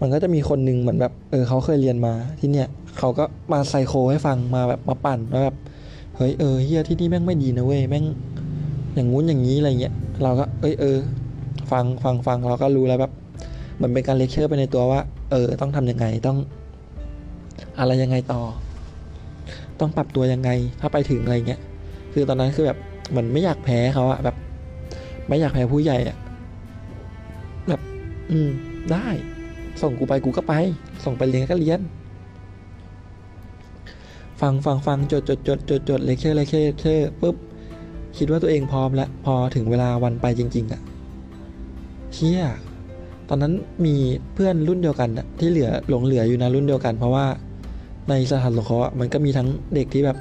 [0.00, 5.56] มันก็จะมีคนหนึ่งเหมือนแบบ เออเขาเคยเรียนมาที่เนี่ยเขาก็มาไซโคให้ฟังมาแบบมาปั่นว่าแบบ
[6.16, 8.04] เฮ้ยเออเฮียที่นี่แม่งไม่ดีนะเว้ยแม่ง
[8.94, 10.96] อย่างงู้นอย่างนี้อะไรเงี้ยเราก็ เอ้ยเออ
[11.70, 13.12] ฟังฟังฟังเราก็รู้แล้วแบบ
[13.76, 15.00] เหมือนเป็นการเลคเชอร์ไปในตัวว่า
[15.30, 16.38] เออ ต้องทำยังไงต้อง
[17.78, 18.42] อะไรยังไงต่อ
[19.80, 20.50] ต้องปรับตัวยังไง
[20.80, 21.60] ถ้าไปถึงอะไรเงี้ย
[22.12, 22.78] คือตอนนั้นคือแบบ
[23.10, 24.36] เหมือนไม่อยากแพ้เขาอะแบบ
[25.26, 26.16] ไม่อยากแพ้ผู้ใหญ่อะ
[27.68, 27.80] แบบ
[28.30, 28.50] อืม
[28.92, 29.08] ได้
[29.82, 30.54] ส่งกูไปกูก็ไป
[31.04, 31.80] ส่งไปเรียนก็เรียน
[34.40, 37.36] ฟังฟังฟังจดจดจดจดจดเลคเชอร์เลคเชอร์เลคเชอร์ปุ๊บ
[38.16, 40.80] คิดว่าตัวเองพร้อมแล้ว พอถึงเวลาวันไปจริง ๆอะ
[42.14, 42.40] เชี่ย
[43.28, 43.52] ตอนนั้น
[43.84, 43.94] มี
[44.34, 47.26] เพื่อนรุ่นเดียวกันอะที่เหลือหลงเหลืออยู่นะรุ่นเดียวกัน เพราะว่า
[48.08, 50.18] ในสถานสงเคราะห์มันก็มีทั้งเด็กที่แบบ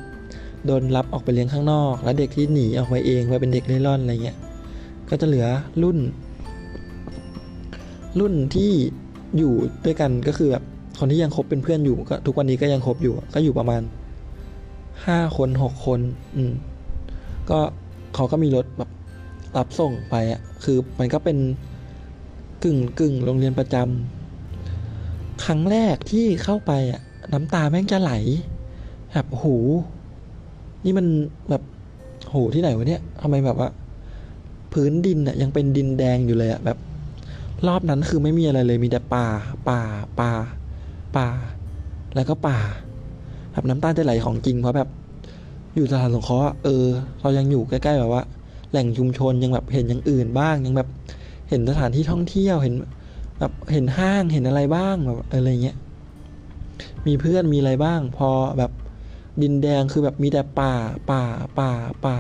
[0.66, 4.38] โดนรับออกไปเลี้ยงข้างนอก และเด็กที่หนีออกไปเองไปเป็นเด็กเล่ร่อนอะไรเงี้ย
[5.14, 5.48] ก็จะเหลือ
[5.84, 5.98] รุ่น
[8.20, 8.72] รุ่นที่
[9.38, 9.54] อยู่
[9.86, 10.64] ด้วยกันก็คือแบบ
[11.00, 13.82] คนที่ยังคบเป็นเพื่อนอยู่ก็ทุกวันนี้ก็ยังคบอยู่ก็อยู่ประมาณ
[15.06, 16.00] ห้าคนหกคน
[16.36, 16.54] อืม
[17.50, 17.60] ก็
[18.16, 18.90] เขาก็มีรถแบบ
[19.58, 21.38] รับส่งไปอะ คือมันก็เป็น
[22.64, 27.02] กึ่งกึ่งโรงเรียนประจำครั้งแรกที่เข้าไปอะ
[27.34, 28.12] น้ำตาแม่งจะไหล
[29.12, 29.46] แบบโห
[30.86, 31.06] นี่มัน
[31.50, 31.64] แบบ
[32.30, 33.70] โหที่ไหนวะเนี่ยทำไมแบบว่า
[34.74, 36.78] พื้นดินอะยังเป็นดินแดงอยู่เลยอะแบบ
[37.68, 39.28] รอบนั้นคือไม่มีอะไรเลยมีแต่ป่า
[39.70, 39.80] ป่า
[40.20, 40.32] ป่า
[41.16, 41.28] ป่า
[42.16, 42.60] แล้วก็ป่า
[43.52, 44.90] แบบน้ำตาจะไหลของจริงเพราะแบบ
[45.76, 46.86] อยู่สถานสงเคราะห์เออ
[47.22, 48.24] เรายังอยู่ใกล้ๆแบบว่า
[48.72, 50.90] แหล่งชุมชนยังแบบเห็นอย่างอื่นบ้างยังแบบ
[51.50, 52.76] เห็นสถานที่ท่องเที่ยวเห็น
[53.40, 55.78] แบบเห็นห้างเห็นอะไรบ้างแบบอะไรเงี้ย
[57.08, 58.72] มีเพื่อนมีอะไรบ้าง พอแบบ
[59.42, 60.74] ดินแดงคือแบบมีแต่ป่า
[61.12, 61.22] ป่า
[61.60, 61.70] ป่า
[62.06, 62.16] ป่า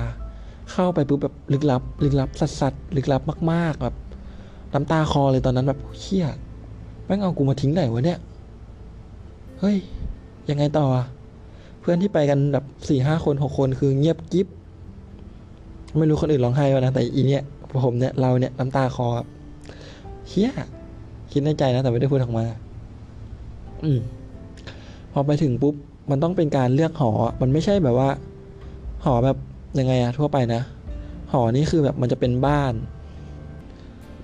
[0.71, 3.95] เข้าไปปุ๊บแบบลึกลับ ลึกลับสัสสัสๆลึกลับมาก ๆ แบบ
[4.73, 6.25] น้ำตาคอเลยตอนนั้นแบบเชี่ย
[7.05, 8.19] แม่งเอากูมาทิ้งไหนวะเนี่ย
[9.59, 9.77] เฮ้ย
[10.49, 10.85] ยังไงต่อ
[11.79, 14.47] เพื่อนที่ไปกันแบบสี่ห้าคนหกคนคือเงียบกิ๊บ
[15.97, 17.43] ไม่รู้คนอื่นร้องไห้วะนะแต่อีเนี่ย
[17.83, 19.27] ผมเนี่ยเราเนี่ยน้ำตาคอแบบ
[20.29, 20.51] เฮีย
[21.31, 22.45] คิดในใจนะแต่ไม่ได้พูดออกมา
[23.83, 23.99] อืม
[25.11, 25.75] พอไปถึงปุ๊บ
[26.09, 27.11] มันต้องเป็นการเลือกหอ
[27.41, 28.09] มันไม่ใช่แบบว่า
[29.03, 29.37] หอแบบ
[29.79, 30.61] ยังไงอะทั่วไปนะ
[31.31, 32.73] หอนี่คือแบบมันจะเป็นบ้าน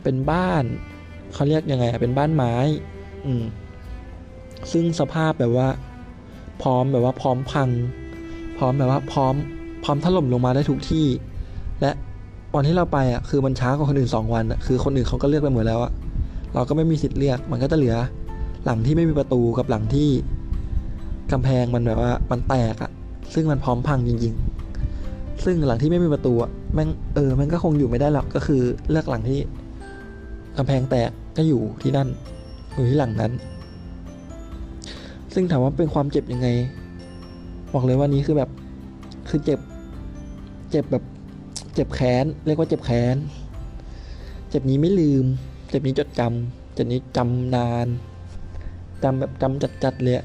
[0.04, 0.64] เป็นบ้าน
[1.34, 2.54] เขาเรียกยังไงอะเป็นบ้านไม้
[3.26, 3.44] อืม
[4.72, 5.68] ซึ่งสภาพแบบว่า
[6.62, 7.70] พร้อมแบบว่าพร้อมพัง
[8.58, 9.34] พร้อมแบบว่าพร้อม
[9.84, 11.08] พร้อมถล่มลงมาได้ทุกที่
[11.82, 11.92] และ
[12.56, 15.92] วันที่เราไปอะคือมันช้ากว่าคนอื่นสองวันอะคือคนอื่นเขาก็เลือกไปหมดแล้วอะ
[16.54, 17.96] เราก็ไม่มีสิทธิ์เลือก มันก็จะเหลือ
[18.66, 20.10] หลังที่ไม่มีประตูกับหลังที่
[21.32, 22.92] กำแพงมันแบบว่ามันแตกอะ
[23.34, 24.49] ซึ่งมันพร้อมพังจริง ๆ
[25.46, 29.40] ซึ่งหลังที่ไม่มีประตูอะแม่งเออ มันก็คงอยู่ไม่ได้หรอกก็คือเลือกหลังที่
[30.58, 32.08] กำแพงแตกก็อยู่ที่นั่น
[32.74, 33.32] อยู่ที่หลังนั้น
[35.34, 36.48] ซึ่งถามว่าเป็นความเจ็บยังไง
[37.74, 38.50] บอกเลยว่านี้คือแบบ
[39.30, 39.60] คือเจ็บ
[40.72, 41.04] เจ็บแบบ
[41.74, 43.16] เจ็บแค้นเรียกว่าเจ็บแค้น
[44.50, 45.26] เจ็บนี้ไม่ลืม
[45.70, 47.88] เจ็บนี้จดจำเจ็บนี้จำนาน
[49.04, 50.16] จำแบบจำจัดๆเลย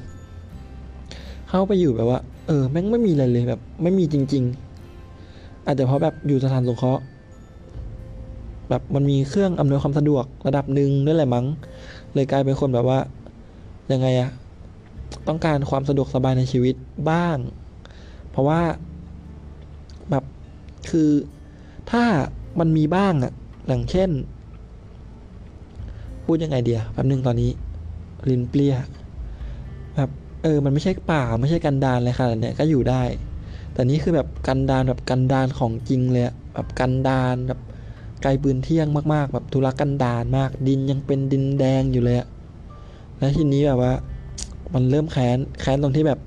[1.49, 4.64] เข้าไปอยู่แบบว่า เออ แม่งไม่มีอะไรเลยแบบ ไม่มีจริง ๆ
[5.65, 7.03] อาจจะเพราะแบบอยู่สถานสงเคราะห์
[8.69, 11.45] แบบมันมีเครื่องอำนวยความสะดวกระดับหนึ่งด้วยแหละมั้ง
[12.13, 12.99] เลยกลายเป็นคนแบบว่า
[13.91, 14.29] ยังไงอะ
[15.27, 16.75] ต้องการความสะดวกสบายในชีวิต
[17.09, 17.37] บ้าง
[18.29, 18.61] เพราะว่า
[20.09, 20.23] แบบ
[20.89, 21.09] คือ
[21.91, 22.03] ถ้า
[22.59, 23.33] มันมีบ้างอะ
[23.67, 24.09] อย่างเช่น
[26.25, 27.51] พูดยังไงเดียแป๊บนึงตอนนี้
[28.29, 28.75] ลินเปรี้ย
[29.95, 30.09] แบบ
[30.43, 33.01] เออ มันไม่ใช่ป่าไม่ใช่กันดานเลยค่ะเนี่ยก็อยู่ได้
[33.75, 37.59] แต่นี่คือแบบกันดานแบบกันดานของจริงเลยอะแบบกันดานแบบ
[38.21, 42.27] ไกลปืนเที่ยงมากๆ แบบทุรกันดารมาก ดินยังเป็นดินแดงอยู่เลยอะ
[43.17, 43.93] แล้วทีนี้แบบว่า
[44.73, 46.19] มันเริ่มแค้นแค้นตรงที่แบบ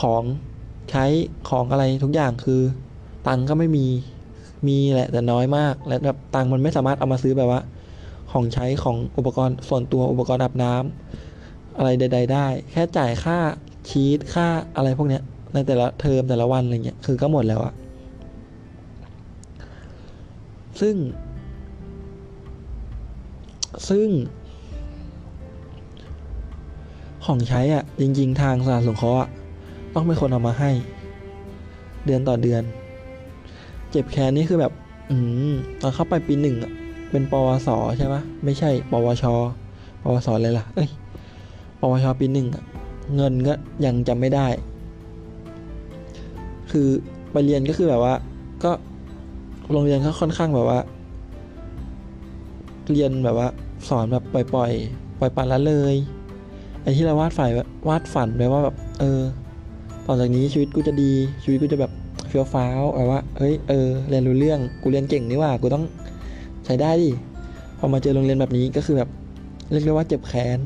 [0.00, 0.22] ของ
[0.90, 1.04] ใช้
[1.48, 2.60] ของอะไรทุกอย่างคือ
[3.26, 3.86] ตังก็ไม่มี
[4.68, 7.60] มีแหละแต่น้อยมาก และแบบตังมันไม่สามารถเอามาซื้อแบบว่า
[8.32, 13.38] ของใช้ของอุปกรณ์ส่วนตัวอุปกรณ์อาบน้ำอะไรใด ๆ ได้ แค่จ่ายค่า
[13.88, 14.46] ชีตค่า
[14.76, 15.22] อะไรพวกเนี้ย
[15.56, 17.74] ในแต่ละเทอมแต่ละวันอะไรเงี้ยคือก็หมดแล้วอะ
[20.80, 20.94] ซึ่ง
[23.88, 24.08] ซึ่ง
[27.24, 29.28] ของใช้อะจริง ๆ ทางสถานสงเคราะห์อะ
[29.94, 30.70] ต้องเป็นคนเอามาให้
[32.06, 32.62] เดือนต่อเดือน
[33.90, 34.72] เจ็บแค้นนี่คือแบบ
[35.10, 35.16] อื
[35.50, 36.72] มตอนเข้าไปปีหนึ่งอะ
[37.10, 39.24] เป็นปวสใช่ปะไม่ใช่ ปวช
[40.02, 40.88] ปวสเลยล่ะ เอ้ย
[41.80, 42.62] ปวชปีหนึ่งอะ
[43.14, 43.52] เงินก็
[43.84, 44.46] ยังจำไม่ได้
[46.76, 46.92] คือ
[47.32, 48.14] ไปเรียนก็คือแบบว่า
[48.64, 48.70] ก็
[49.72, 50.80] โรงเรียนก็ค่อนข้างแบบว่า
[52.92, 53.48] เรียนแบบว่า
[53.88, 55.94] สอนแบบปล่อยปล่อยๆปล่อยปละละเลย
[56.82, 57.50] ไอ้ที่เราวาดฝัน
[57.88, 59.20] วาดฝันไว้ว่าแบบ เออ
[60.06, 61.12] ต่อจากนี้ชีวิตกูจะดี
[61.44, 61.92] ชีวิตกูจะแบบ
[62.28, 65.84] เฟี้ยวฟ้าวแบบว่าเฮ้ยเออเรียนรู้เรื่องกูเรียนเก่งนี่ว่ากูต้อง
[66.64, 67.10] ใช้ได้ดิ
[67.78, 69.08] พอมาเจอโรงเรียนแบบนี้ก็คือแบบ
[69.70, 70.58] เรียกได้ว่าเจ็บแค้น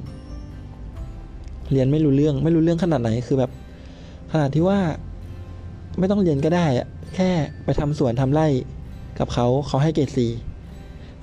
[1.72, 3.50] เรียนไม่รู้เรื่องไม่รู้เรื่องขนาดไหนคือแบบ
[4.32, 4.78] ขนาดที่ว่า
[5.98, 7.30] ไม่ต้องเรียนก็ได้อะแค่
[7.64, 8.46] ไปทำสวนทำไร่
[9.18, 10.30] กับเขาเขาให้เกรดสี่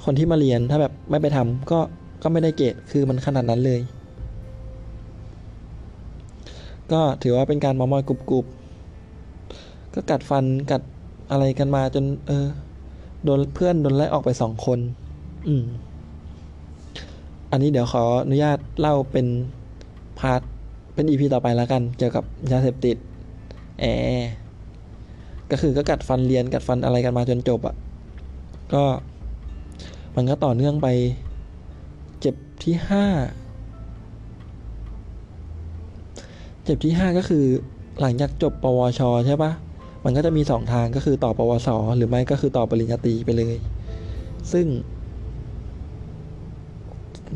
[0.03, 1.80] คนที่มาเรียนถ้าแบบไม่ไปทำก็
[2.24, 3.80] ก็ไม่ได้เกรดคือมันขนาดนั้นเลย
[6.91, 8.45] ก็ถือว่าเป็นการมอมอยกรุบกรุบ
[9.93, 10.82] ก็กัดฟันกัด
[11.32, 12.47] อะไรกันมาจน เออ
[13.24, 14.80] โดนเพื่อนโดนไล่ออกไปสองคน
[15.47, 15.65] อืม
[17.51, 19.28] อันนี้เดี๋ยวขออนุญาตเล่าเป็น
[20.20, 20.41] part
[20.93, 22.97] เป็น EP ต่อไปแล้วกัน เกี่ยวกับยาเสพติด
[23.80, 24.30] เออ
[25.52, 27.76] ก็คือก็กัดฟันเรียนกัดฟันอะไรกันมาจนจบอะ่ะ
[28.74, 28.84] ก็
[30.16, 30.88] มันก็ต่อเนื่องไป
[32.20, 33.06] เจ็บที่ห้า
[36.64, 37.45] เจ็บที่ห้าก็คือ
[38.02, 39.52] หลังจากจบปวชใช่ปะ
[40.06, 43.56] มันก็จะมีสองทางก็คือต่อปวส หรือไม่ก็คือต่อปริญญาตรีไปเลย
[44.52, 44.66] ซึ่ง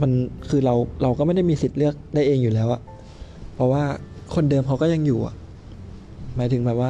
[0.01, 0.11] มัน
[0.49, 2.81] คือเราเราก็ไม่ได้มีสิทธิ์เลือกได้เองอยู่แล้วอะ
[3.55, 3.83] เพราะว่า
[4.35, 5.35] คนเดิมเขาก็ยังอยู่อะ
[6.35, 6.89] หมายถึงแบบว่า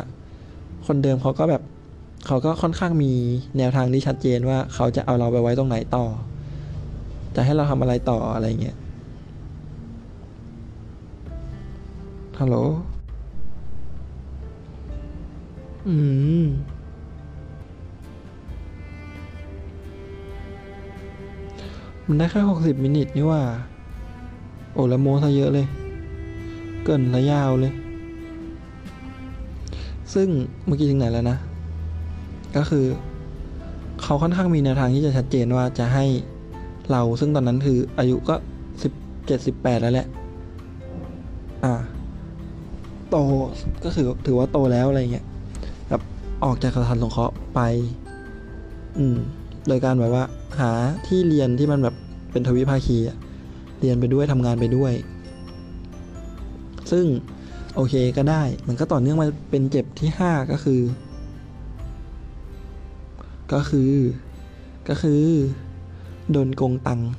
[0.87, 1.61] คนเดิมเขาก็แบบ
[2.27, 3.11] เขาก็ค่อนข้างมี
[3.57, 6.05] แนวทางที่ชัดเจนว่าเขาจะเอาเราไปไว้ตรงไหนต่อ
[7.35, 8.77] จะให้เราทำอะไรต่ออะไรเงี้ย
[12.39, 12.57] ฮัลโหล
[15.87, 15.95] อื
[16.43, 16.45] ม
[22.05, 23.41] มันได้แค่หกสิบมินิทนี่ว่า
[24.73, 25.67] โอ้แล้วโมซะเยอะเลย
[26.83, 27.73] เกินระยาวเลย
[30.13, 30.27] ซึ่ง
[30.65, 31.37] เมื่อกี้ถึงไหนแล้วนะ
[32.57, 32.85] ก็คือ
[34.03, 36.05] เขาค่อนข้างมีแนวทางที่จะชัดเจนว่าจะให้
[36.91, 38.35] เราซึ่งตอนนั้นคืออายุก็
[38.83, 38.91] สิบ
[39.27, 40.07] เจ็ดสิบแปดแล้วแหละ
[41.63, 41.73] อ่า
[43.09, 43.17] โต
[43.83, 45.25] ก็คือถือว่าโตแล้วอะไรเงี้ย
[45.89, 46.01] แบบ
[46.43, 47.59] ออกจากสถานสงเคราะห์ไป
[48.97, 49.17] อืม
[49.67, 50.23] โดยการแบบว่า
[50.59, 50.71] หา
[51.07, 51.95] ที่เรียนที่มันแบบ
[52.31, 53.17] เป็นทวิภาคีอะ
[53.79, 54.93] เรียนไปด้วยทำงานไปด้วย
[56.91, 57.05] ซึ่ง
[57.75, 60.81] โอเคก็ได้ มันก็ต่อเนื่องมาเป็นเจ็บที่ห้าก็คือ
[63.53, 63.91] ก็คือ
[64.89, 65.21] ก็คือ
[66.31, 67.09] โดนโกงตังค์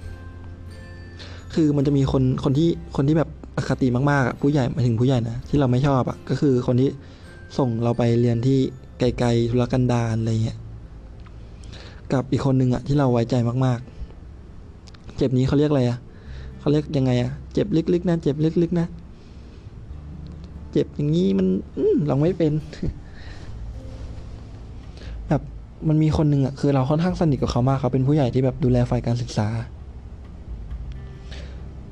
[1.54, 6.90] คือมันจะมีคนคนที่คนที่แบบอคติมากๆอะผู้ใหญ่มาถึงผู้ใหญ่นะที่เราไม่ชอบอะก็คือคนที่
[7.58, 8.58] ส่งเราไปเรียนที่
[8.98, 10.58] ไกลๆธุรกันดารอะไรเงี้ย
[12.12, 13.34] กับอีกคนหนึ่งอะที่เราไว้ใจ
[13.64, 15.98] มากๆ เจ็บนี้เขาเรียกอะไรอะ
[16.60, 18.86] เขาเรียกยังไงอะเจ็บลึกๆนะเจ็บลึกๆนะ
[20.72, 21.46] เจ็บอย่างนี้มัน
[21.76, 22.52] อืมเราไม่เป็น
[25.28, 25.42] แบบ
[25.88, 29.48] มันมีคนหนึ่งอะคือเราค่อนข้างสนิทกับเขามากเขาเป็นผู้ใหญ่ที่แบบดูแลฝ่ายการศึกษา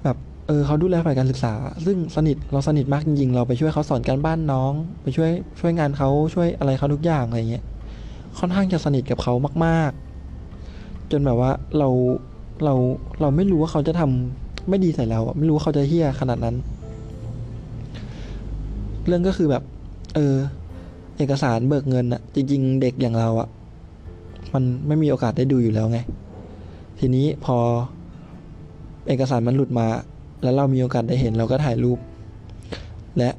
[0.05, 0.17] แบบ
[0.47, 1.53] เออเขาดูแลฝ่ายการศึกษา
[1.87, 4.73] ซึ่งสนิทเราสนิทมากจริงๆเราไปช่วยเขาสอนการบ้านน้อง
[5.03, 7.65] ไปช่วยช่วยงานเขาช่วยอะไรเขาทุกอย่างอะไรเงี้ย
[8.39, 11.89] ค่อนข้างจะสนิทกับเขามากๆ จนแบบว่าเรา
[12.65, 12.75] เรา
[13.21, 16.57] เราไม่รู้ว่าเขาจะทำไม่ดีใส่เราไม่รู้ว่าเขาจะเฮี้ยขนาดนั้น
[19.07, 19.63] เรื่องก็คือแบบ
[20.15, 20.37] เออ
[21.19, 23.49] เอกสารเบิกเงินอะจริง ๆ เด็กอย่างเราอะ
[24.55, 25.99] มันไม่มีโอกาสได้ดูอยู่แล้วไง
[26.99, 27.57] ทีนี้พอ
[29.09, 29.87] เอกสารมันหลุดมา
[30.43, 31.99] แล้วเรามีโอกาสได้เห็นเราก็ถ่ายรูป
[33.19, 33.31] และ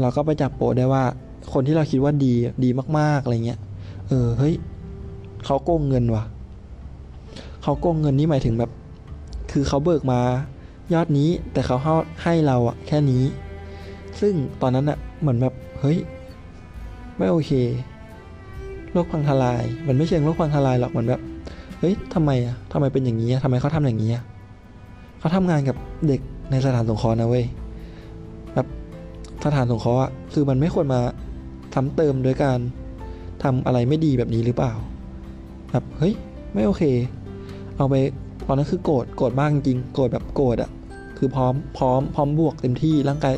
[0.00, 1.04] เราก็ไปจับโปะได้ว่า
[1.52, 2.32] คนที่เราคิดว่าดี
[2.64, 3.60] ดีมาก ๆอะไรเงี้ย
[4.08, 4.54] เออเฮ้ย
[5.44, 6.24] เขาโกงเงินว่ะ
[7.62, 8.70] เขาโกงเงินนี่หมายถึงแบบ
[9.52, 10.20] คือเขาเบิกมา
[10.94, 11.76] ยอดนี้แต่เขา
[12.22, 13.22] ให้เราอะแค่นี้
[14.20, 15.98] ซึ่งตอนนั้นอะเหมือนแบบเฮ้ย
[17.16, 17.52] ไม่โอเค
[18.92, 21.20] โลกพังทลาย มันไม่เชิงโลกพังทลายหรอกเหมือนแบบ
[21.80, 24.22] เฮ้ยทำไมอะทำไมเป็นอย่างนี้อะทำไมเขาทำอย่างนี้อะ
[25.18, 27.44] เขาทำงานกับเด็กในสถานสงเคราะห์นะเว้ย
[28.54, 28.66] แบบ
[29.44, 31.00] สถานสงเคราะห์อะคือมันไม่ควรมา
[31.74, 32.58] ซ้ำเติมโดยการ
[33.42, 34.72] ทำอะไรไม่ดีแบบนี้หรือเปล่า
[35.70, 36.14] แบบเฮ้ย
[36.54, 36.82] ไม่โอเค
[37.76, 37.94] เอาไป
[38.46, 40.70] ตอนนั้นคือโกรธโกรธมากจริงโกรธแบบโกรธอะ
[41.18, 43.34] คือพร้อมพร้อมพร้อมบวกเต็มที่ร่างกาย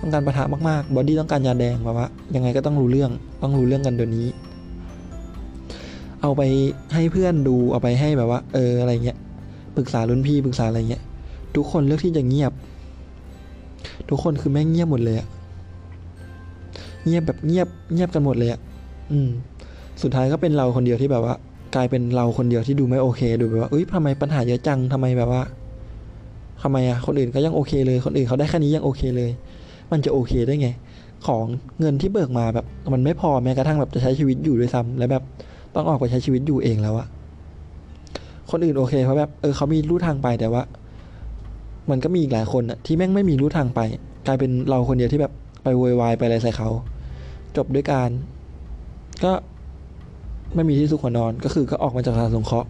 [0.00, 3.10] ต้องการประทะมากๆบอดี้ต้องการยาแดงแบบว่ายังไงก็ต้องรู้เรื่อง
[3.42, 4.26] ต้องรู้เรื่องกันเดี๋ยวนี้
[6.22, 6.42] เอาไป
[6.94, 9.18] ให้เพื่อนดูเอาไปให้แบบว่า เอออะไรเงี้ย
[9.76, 11.02] ปรึกษารุ่นพี่ปรึกษาอะไรเงี้ย
[11.56, 12.52] ทุกคนเลือกที่จะเงียบ
[14.08, 15.26] ทุกคนคือแม่งเงียบหมดเลยอะ
[17.04, 18.60] เงียบแบบเงียบเงียบกันหมดเลยอะ
[19.12, 19.28] อืม
[20.02, 21.34] สุดท้ายก็เป็นเราคนเดียวที่แบบว่า
[21.74, 25.42] กลายเป็นเราคนเดียวที่ดูไม่โอเค ดูแบบว่าเอ้ยทำไมปัญหาเยอะจังทำไมแบบว่า
[26.62, 29.30] ทำไมอะคนอื่นก็ยังโอเคเลย คนอื่นเขาได้แค่นี้ยังโอเคเลย
[29.92, 30.68] มันจะโอเคได้ไง
[31.26, 31.44] ของ
[31.80, 35.22] เงินที่เบิกมาแบบมันไม่พอแม้กระทั่งแบบจะใช้ชีวิตอยู่ด้วยซ้ำแล้วแบบ
[35.74, 37.06] ต้องออกไปใช้ชีวิตอยู่เองแล้วอะ
[38.50, 40.62] คนอื่นโอเคเพราะแบบเออเขามีลู่ทางไปแต่ว่า
[41.90, 43.80] มันก็มีอีกหลายคนอะที่แม่งไม่มีลู่ทางไป
[44.26, 45.32] กลายเป็นเราคนเดียวที่แบบ
[45.62, 46.68] ไปโวยวายไปอะไรใส่เขา
[47.56, 48.10] จบด้วยการ
[49.24, 49.32] ก็
[50.54, 52.68] ไม่มีที่สุขหัวนอนก็คือก็ออกมาจากสถานสงเคราะห์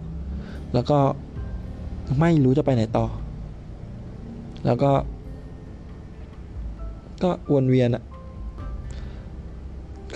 [0.74, 0.98] แล้วก็
[2.20, 3.06] ไม่รู้จะไปไหนต่อ
[4.66, 4.90] แล้วก็
[7.22, 8.02] ก็วนเวียนอะ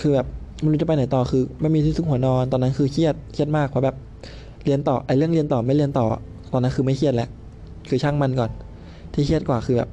[0.01, 0.27] คือแบบ
[0.61, 3.95] ไม่รู้จะไปไหนต่อคือ ไม่มีที่สุขหัวนอนตอนนั้นคือเครียดเครียดมากเพราะแบบ
[4.65, 6.05] เรียนต่อไอ้เรื่องเรียนต่อไม่เรียนต่อ
[6.51, 7.29] ตอนนั้นคือไม่เครียดแล้ว
[7.89, 8.51] คือช่างมันก่อน
[9.13, 9.89] ที่เครียดกว่าคือแบบ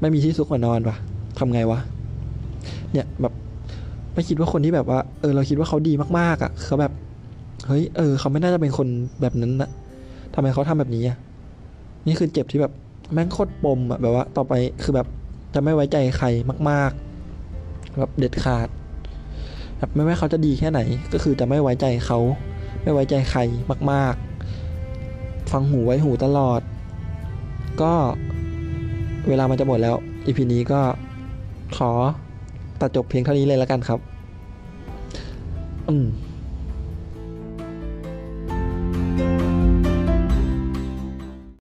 [0.00, 0.96] ไม่มีที่สุขหัวนอนวะ
[1.38, 1.78] ทำไงวะ
[2.92, 3.32] เนี่ยแบบ
[4.14, 6.92] ไม่คิดว่าคนที่แบบว่าเออเราคิดว่าเขาดีมากๆอะ่ะเขาแบบ
[7.66, 8.88] เฮ้ยเออเขาไม่น่าจะเป็นคน
[9.20, 9.70] แบบนั้นนะ
[10.34, 11.16] ทำไมเขาทำแบบนี้อะ
[12.06, 12.72] นี่คือเจ็บที่แบบ
[13.12, 14.52] แม่งโคตรปมอะแบบว่า ต่อไป
[14.82, 15.06] คือแบบ
[15.54, 16.26] จะไม่ไว้ใจใคร
[16.70, 18.68] มากๆแบบเด็ดขาด
[19.78, 20.80] แบบไม่ว่าเขาจะดีแค่ไหน
[21.12, 22.18] ก็คือจะไม่ไว้ใจเขา
[22.82, 23.40] ไม่ไว้ใจใคร
[23.92, 24.14] มาก
[24.82, 26.60] ๆ ฟังหูไว้หูตลอด
[27.82, 27.92] ก็
[29.28, 30.80] เวลามันจะหมดแล้วอีพีนี้ก็
[31.76, 31.90] ขอ
[32.80, 33.98] ตัดจบเพียงเท่านี้เลยแล้วกันครับ
[35.88, 36.06] อืม